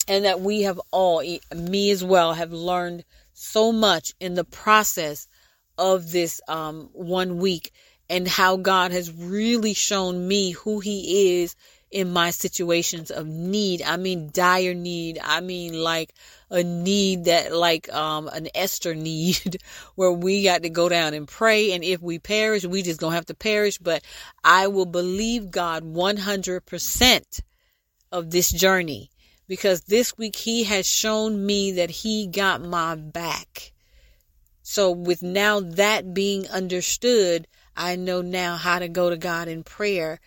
and 0.07 0.25
that 0.25 0.41
we 0.41 0.63
have 0.63 0.79
all, 0.91 1.23
me 1.55 1.91
as 1.91 2.03
well, 2.03 2.33
have 2.33 2.51
learned 2.51 3.05
so 3.33 3.71
much 3.71 4.13
in 4.19 4.35
the 4.35 4.43
process 4.43 5.27
of 5.77 6.11
this 6.11 6.41
um, 6.47 6.89
one 6.93 7.37
week 7.37 7.71
and 8.09 8.27
how 8.27 8.57
God 8.57 8.91
has 8.91 9.11
really 9.11 9.73
shown 9.73 10.27
me 10.27 10.51
who 10.51 10.79
He 10.79 11.39
is 11.41 11.55
in 11.93 12.11
my 12.11 12.31
situations 12.31 13.11
of 13.11 13.27
need. 13.27 13.83
I 13.83 13.97
mean, 13.97 14.31
dire 14.33 14.73
need. 14.73 15.19
I 15.23 15.41
mean, 15.41 15.79
like 15.79 16.13
a 16.49 16.63
need 16.63 17.25
that, 17.25 17.53
like, 17.53 17.93
um, 17.93 18.27
an 18.27 18.47
Esther 18.55 18.95
need 19.09 19.57
where 19.95 20.11
we 20.11 20.43
got 20.43 20.63
to 20.63 20.69
go 20.69 20.89
down 20.89 21.13
and 21.13 21.27
pray. 21.27 21.71
And 21.71 21.83
if 21.83 22.01
we 22.01 22.17
perish, 22.17 22.65
we 22.65 22.81
just 22.81 22.99
gonna 22.99 23.15
have 23.15 23.27
to 23.27 23.35
perish. 23.35 23.77
But 23.77 24.03
I 24.43 24.67
will 24.67 24.87
believe 24.87 25.51
God 25.51 25.83
100% 25.83 27.41
of 28.11 28.31
this 28.31 28.51
journey 28.51 29.11
because 29.47 29.81
this 29.81 30.17
week 30.17 30.35
He 30.35 30.63
has 30.63 30.87
shown 30.87 31.45
me 31.45 31.73
that 31.73 31.91
He 31.91 32.25
got 32.27 32.61
my 32.61 32.95
back. 32.95 33.71
So 34.63 34.91
with 34.91 35.21
now 35.21 35.59
that 35.59 36.13
being 36.13 36.47
understood, 36.47 37.47
I 37.75 37.97
know 37.97 38.21
now 38.21 38.55
how 38.55 38.79
to 38.79 38.87
go 38.87 39.09
to 39.11 39.17
God 39.17 39.47
in 39.47 39.63
prayer 39.63 40.19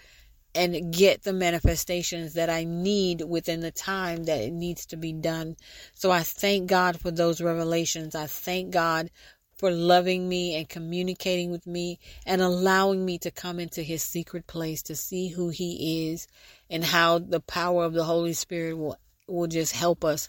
and 0.57 0.93
get 0.93 1.23
the 1.23 1.33
manifestations 1.33 2.35
that 2.35 2.51
I 2.51 2.65
need 2.65 3.23
within 3.23 3.61
the 3.61 3.71
time 3.71 4.25
that 4.25 4.41
it 4.41 4.53
needs 4.53 4.87
to 4.87 4.97
be 4.97 5.13
done. 5.13 5.57
So 5.95 6.11
I 6.11 6.21
thank 6.21 6.69
God 6.69 6.99
for 6.99 7.11
those 7.11 7.41
revelations. 7.41 8.15
I 8.15 8.27
thank 8.27 8.73
God 8.73 9.11
for 9.57 9.71
loving 9.71 10.29
me 10.29 10.55
and 10.55 10.69
communicating 10.69 11.51
with 11.51 11.67
me 11.67 11.99
and 12.27 12.43
allowing 12.43 13.05
me 13.05 13.19
to 13.19 13.31
come 13.31 13.59
into 13.59 13.83
his 13.83 14.03
secret 14.03 14.47
place 14.47 14.83
to 14.83 14.97
see 14.97 15.29
who 15.29 15.49
he 15.49 16.11
is 16.11 16.27
and 16.69 16.85
how 16.85 17.19
the 17.19 17.41
power 17.41 17.85
of 17.85 17.95
the 17.95 18.05
Holy 18.05 18.33
Spirit 18.33 18.77
will 18.77 18.99
will 19.29 19.49
just 19.49 19.75
help 19.75 20.05
us 20.05 20.29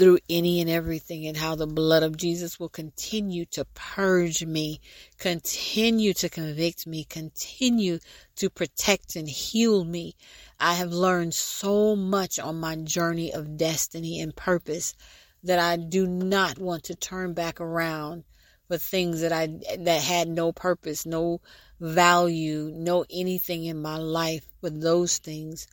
through 0.00 0.18
any 0.30 0.62
and 0.62 0.70
everything 0.70 1.26
and 1.26 1.36
how 1.36 1.54
the 1.54 1.66
blood 1.66 2.02
of 2.02 2.16
Jesus 2.16 2.58
will 2.58 2.70
continue 2.70 3.44
to 3.44 3.66
purge 3.74 4.46
me, 4.46 4.80
continue 5.18 6.14
to 6.14 6.30
convict 6.30 6.86
me, 6.86 7.04
continue 7.04 7.98
to 8.34 8.48
protect 8.48 9.14
and 9.14 9.28
heal 9.28 9.84
me. 9.84 10.16
I 10.58 10.72
have 10.72 10.94
learned 10.94 11.34
so 11.34 11.94
much 11.96 12.38
on 12.38 12.58
my 12.58 12.76
journey 12.76 13.30
of 13.30 13.58
destiny 13.58 14.20
and 14.20 14.34
purpose 14.34 14.94
that 15.42 15.58
I 15.58 15.76
do 15.76 16.06
not 16.06 16.58
want 16.58 16.84
to 16.84 16.94
turn 16.94 17.34
back 17.34 17.60
around 17.60 18.24
for 18.68 18.78
things 18.78 19.20
that 19.20 19.32
I 19.32 19.48
that 19.80 20.00
had 20.00 20.28
no 20.28 20.50
purpose, 20.50 21.04
no 21.04 21.42
value, 21.78 22.72
no 22.74 23.04
anything 23.10 23.66
in 23.66 23.82
my 23.82 23.98
life 23.98 24.46
but 24.62 24.80
those 24.80 25.18
things 25.18 25.66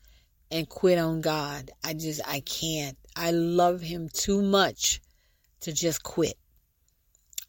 and 0.52 0.68
quit 0.68 0.98
on 0.98 1.22
God. 1.22 1.72
I 1.84 1.94
just 1.94 2.22
I 2.28 2.42
can't. 2.42 2.98
I 3.16 3.32
love 3.32 3.82
him 3.82 4.10
too 4.10 4.42
much 4.42 5.02
to 5.62 5.74
just 5.74 6.04
quit 6.04 6.38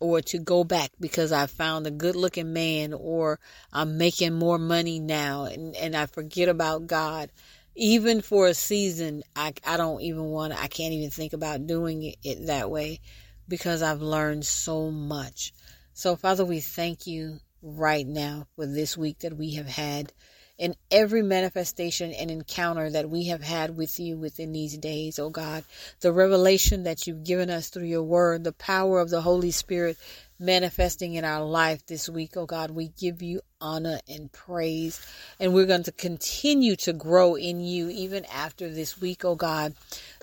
or 0.01 0.21
to 0.21 0.39
go 0.39 0.65
back 0.65 0.91
because 1.01 1.33
I 1.33 1.47
found 1.47 1.87
a 1.87 1.91
good 1.91 2.17
looking 2.17 2.53
man 2.53 2.93
or 2.93 3.41
I'm 3.73 3.99
making 3.99 4.33
more 4.35 4.59
money 4.59 5.01
now 5.01 5.45
and, 5.45 5.75
and 5.77 5.97
I 5.97 6.07
forget 6.07 6.49
about 6.49 6.87
God. 6.87 7.31
Even 7.75 8.23
for 8.23 8.49
a 8.49 8.55
season, 8.55 9.23
I, 9.37 9.53
I 9.65 9.77
don't 9.77 10.01
even 10.01 10.25
want 10.25 10.53
to, 10.53 10.61
I 10.61 10.67
can't 10.67 10.93
even 10.93 11.11
think 11.11 11.33
about 11.33 11.67
doing 11.67 12.03
it, 12.03 12.17
it 12.25 12.47
that 12.47 12.71
way 12.71 13.01
because 13.47 13.83
I've 13.83 14.03
learned 14.03 14.45
so 14.45 14.91
much. 14.91 15.53
So 15.93 16.17
Father, 16.17 16.45
we 16.45 16.61
thank 16.61 17.07
you 17.07 17.39
right 17.63 18.07
now 18.07 18.47
for 18.57 18.67
this 18.67 18.97
week 18.97 19.21
that 19.21 19.37
we 19.37 19.55
have 19.55 19.69
had 19.69 20.13
in 20.59 20.75
every 20.91 21.23
manifestation 21.23 22.13
and 22.13 22.31
encounter 22.31 22.91
that 22.91 23.09
we 23.09 23.27
have 23.27 23.43
had 23.43 23.77
with 23.77 24.01
you 24.01 24.17
within 24.17 24.53
these 24.53 24.77
days, 24.77 25.19
oh 25.19 25.31
God. 25.31 25.65
The 26.01 26.13
revelation 26.13 26.83
that 26.83 27.07
you've 27.07 27.23
given 27.23 27.49
us 27.49 27.69
through 27.69 27.87
your 27.87 28.03
word, 28.03 28.43
the 28.43 28.53
power 28.53 29.01
of 29.01 29.09
the 29.09 29.21
Holy 29.21 29.53
Spirit 29.53 29.97
manifesting 30.41 31.15
in 31.15 31.25
our 31.25 31.45
life 31.45 31.87
this 31.87 32.09
week, 32.09 32.37
oh 32.37 32.47
God. 32.47 32.73
We 32.73 32.89
give 32.89 33.23
you 33.23 33.41
honor 33.61 34.01
and 34.09 34.33
praise. 34.33 35.01
And 35.39 35.55
we're 35.55 35.67
going 35.67 35.85
to 35.85 35.93
continue 35.93 36.75
to 36.77 36.93
grow 36.93 37.37
in 37.37 37.61
you 37.61 37.89
even 37.91 38.25
after 38.25 38.69
this 38.69 39.01
week, 39.01 39.25
oh 39.25 39.37
God, 39.37 39.75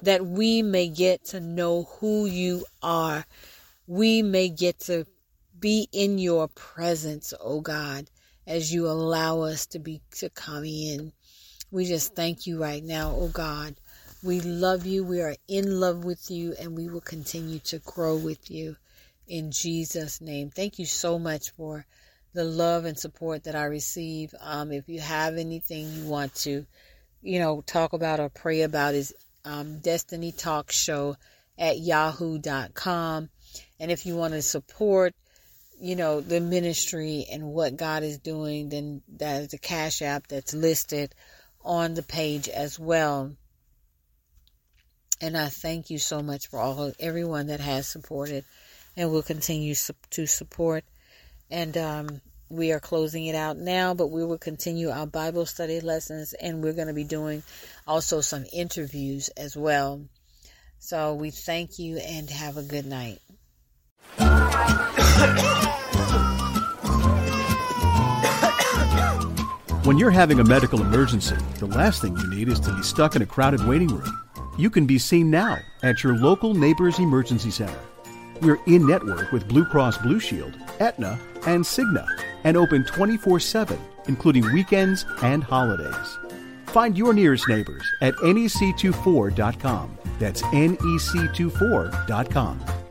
that 0.02 0.26
we 0.26 0.62
may 0.62 0.90
get 0.90 1.24
to 1.28 1.40
know 1.40 1.84
who 2.00 2.26
you 2.26 2.66
are. 2.84 3.26
We 3.88 4.22
may 4.22 4.50
get 4.50 4.80
to 4.82 5.06
be 5.58 5.88
in 5.94 6.18
your 6.18 6.50
presence, 6.50 7.34
oh 7.40 7.62
God 7.62 8.08
as 8.48 8.74
you 8.74 8.88
allow 8.88 9.41
us 9.41 9.66
to 9.68 9.80
be 9.80 10.02
to 10.18 10.30
come 10.30 10.66
in. 10.66 11.12
We 11.72 11.86
just 11.86 12.16
thank 12.16 12.48
you 12.48 12.62
right 12.62 12.84
now, 12.84 13.14
oh 13.16 13.28
God. 13.28 13.76
We 14.24 14.41
love 14.41 14.86
you. 14.86 15.04
We 15.04 15.22
are 15.22 15.36
in 15.48 15.80
love 15.80 16.04
with 16.04 16.32
you 16.32 16.56
and 16.60 16.76
we 16.76 16.88
will 16.88 17.02
continue 17.02 17.60
to 17.60 17.80
grow 17.80 18.16
with 18.18 18.50
you 18.50 18.76
in 19.28 19.52
Jesus 19.52 20.22
name. 20.22 20.50
Thank 20.50 20.80
you 20.80 20.86
so 20.86 21.20
much 21.20 21.52
for 21.52 21.86
the 22.34 22.43
love 22.43 22.86
and 22.86 22.98
support 22.98 23.43
that 23.46 23.56
I 23.56 23.66
receive. 23.66 24.34
Um, 24.41 24.72
if 24.72 24.89
you 24.89 25.00
have 25.00 25.36
anything 25.36 25.91
you 25.93 26.06
want 26.06 26.36
to, 26.36 26.66
you 27.22 27.39
know, 27.39 27.62
talk 27.62 27.93
about 27.93 28.20
or 28.20 28.30
pray 28.30 28.62
about 28.62 28.93
is 28.93 29.14
um, 29.46 29.80
Destiny 29.80 30.32
Talk 30.32 30.72
Show 30.72 31.16
at 31.58 31.80
yahoo.com. 31.80 33.30
And 33.80 33.91
if 33.91 34.06
you 34.06 34.16
want 34.16 34.34
to 34.34 34.41
support 34.41 35.14
you 35.80 35.96
know, 35.96 36.22
the 36.22 36.40
ministry 36.40 37.26
and 37.32 37.44
what 37.44 37.76
God 37.76 38.04
is 38.04 38.18
doing, 38.18 38.70
then 38.70 39.02
that 39.18 39.42
is 39.42 39.48
the 39.50 39.58
Cash 39.58 40.02
App 40.02 40.28
that's 40.28 40.54
listed 40.54 41.14
on 41.64 41.94
the 41.94 42.04
page 42.04 42.48
as 42.48 42.80
well. 42.80 43.36
And 45.22 45.38
I 45.38 45.48
thank 45.48 45.90
you 45.90 45.98
so 45.98 46.22
much 46.22 46.48
for 46.48 46.60
all 46.60 46.92
everyone 47.00 47.48
that 47.48 47.60
has 47.60 47.88
supported 47.88 48.46
and 48.96 49.12
will 49.12 49.24
continue 49.24 49.76
to 50.12 50.26
support. 50.28 50.84
And 51.50 51.78
um, 51.78 52.22
we 52.50 52.72
are 52.72 52.80
closing 52.80 53.26
it 53.26 53.36
out 53.36 53.58
now, 53.58 53.94
but 53.94 54.08
we 54.08 54.24
will 54.26 54.38
continue 54.38 54.90
our 54.90 55.08
Bible 55.08 55.46
study 55.46 55.80
lessons 55.80 56.34
and 56.34 56.64
we're 56.64 56.74
going 56.74 56.88
to 56.88 56.94
be 56.94 57.04
doing 57.04 57.44
also 57.88 58.22
some 58.22 58.46
interviews 58.54 59.30
as 59.30 59.56
well. 59.56 60.02
So 60.80 61.16
we 61.16 61.32
thank 61.32 61.80
you 61.80 61.98
and 61.98 62.30
have 62.30 62.58
a 62.58 62.64
good 62.64 62.86
night. 62.86 63.20
When 69.86 69.99
you're 69.99 70.10
having 70.10 70.39
a 70.39 70.43
medical 70.43 70.82
emergency, 70.82 71.36
the 71.60 71.68
last 71.68 72.01
thing 72.01 72.18
you 72.18 72.28
need 72.28 72.47
is 72.47 72.60
to 72.62 72.76
be 72.76 72.82
stuck 72.82 73.16
in 73.16 73.22
a 73.22 73.26
crowded 73.28 73.64
waiting 73.68 73.89
room. 73.89 74.20
You 74.58 74.72
can 74.72 74.88
be 74.88 74.97
seen 74.97 75.30
now 75.30 75.60
at 75.84 76.03
your 76.03 76.18
local 76.18 76.56
Neighbors 76.56 76.97
Emergency 76.97 77.51
Center. 77.51 77.78
We're 78.41 78.58
in 78.66 78.88
network 78.88 79.32
with 79.32 79.47
Blue 79.47 79.64
Cross 79.64 79.99
Blue 79.99 80.20
Shield, 80.20 80.56
Aetna, 80.80 81.20
and 81.45 81.64
Cigna, 81.64 82.08
and 82.43 82.58
open 82.58 82.84
24 82.84 83.39
7, 83.39 83.80
including 84.08 84.51
weekends 84.53 85.06
and 85.22 85.43
holidays. 85.43 86.18
Find 86.66 86.97
your 86.97 87.14
nearest 87.14 87.47
neighbors 87.47 87.86
at 88.01 88.16
nec24.com. 88.16 89.97
That's 90.20 90.41
nec24.com. 90.41 92.85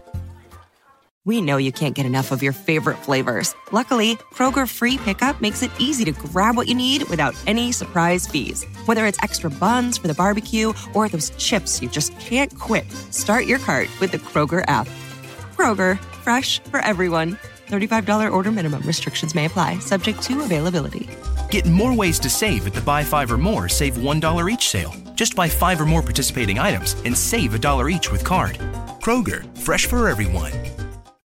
We 1.26 1.40
know 1.40 1.56
you 1.56 1.72
can't 1.72 1.94
get 1.94 2.04
enough 2.04 2.32
of 2.32 2.42
your 2.42 2.52
favorite 2.52 2.98
flavors. 2.98 3.54
Luckily, 3.72 4.16
Kroger 4.34 4.68
Free 4.68 4.98
Pickup 4.98 5.40
makes 5.40 5.62
it 5.62 5.70
easy 5.78 6.04
to 6.04 6.12
grab 6.12 6.54
what 6.54 6.68
you 6.68 6.74
need 6.74 7.04
without 7.04 7.34
any 7.46 7.72
surprise 7.72 8.26
fees. 8.26 8.64
Whether 8.84 9.06
it's 9.06 9.22
extra 9.22 9.48
buns 9.48 9.96
for 9.96 10.06
the 10.06 10.14
barbecue 10.14 10.74
or 10.92 11.08
those 11.08 11.30
chips 11.30 11.80
you 11.80 11.88
just 11.88 12.18
can't 12.18 12.54
quit, 12.58 12.90
start 13.10 13.46
your 13.46 13.58
cart 13.58 13.88
with 14.00 14.12
the 14.12 14.18
Kroger 14.18 14.64
app. 14.68 14.86
Kroger, 15.56 15.98
fresh 16.20 16.62
for 16.64 16.80
everyone. 16.80 17.38
$35 17.68 18.30
order 18.30 18.52
minimum. 18.52 18.82
Restrictions 18.82 19.34
may 19.34 19.46
apply, 19.46 19.78
subject 19.78 20.22
to 20.24 20.42
availability. 20.42 21.08
Get 21.50 21.64
more 21.64 21.96
ways 21.96 22.18
to 22.18 22.28
save 22.28 22.66
at 22.66 22.74
the 22.74 22.82
Buy 22.82 23.02
Five 23.02 23.32
or 23.32 23.38
More 23.38 23.70
Save 23.70 23.94
$1 23.94 24.52
each 24.52 24.68
sale. 24.68 24.94
Just 25.14 25.34
buy 25.34 25.48
five 25.48 25.80
or 25.80 25.86
more 25.86 26.02
participating 26.02 26.58
items 26.58 26.96
and 27.06 27.16
save 27.16 27.54
a 27.54 27.58
dollar 27.58 27.88
each 27.88 28.12
with 28.12 28.24
card. 28.24 28.58
Kroger, 29.00 29.46
fresh 29.56 29.86
for 29.86 30.10
everyone. 30.10 30.52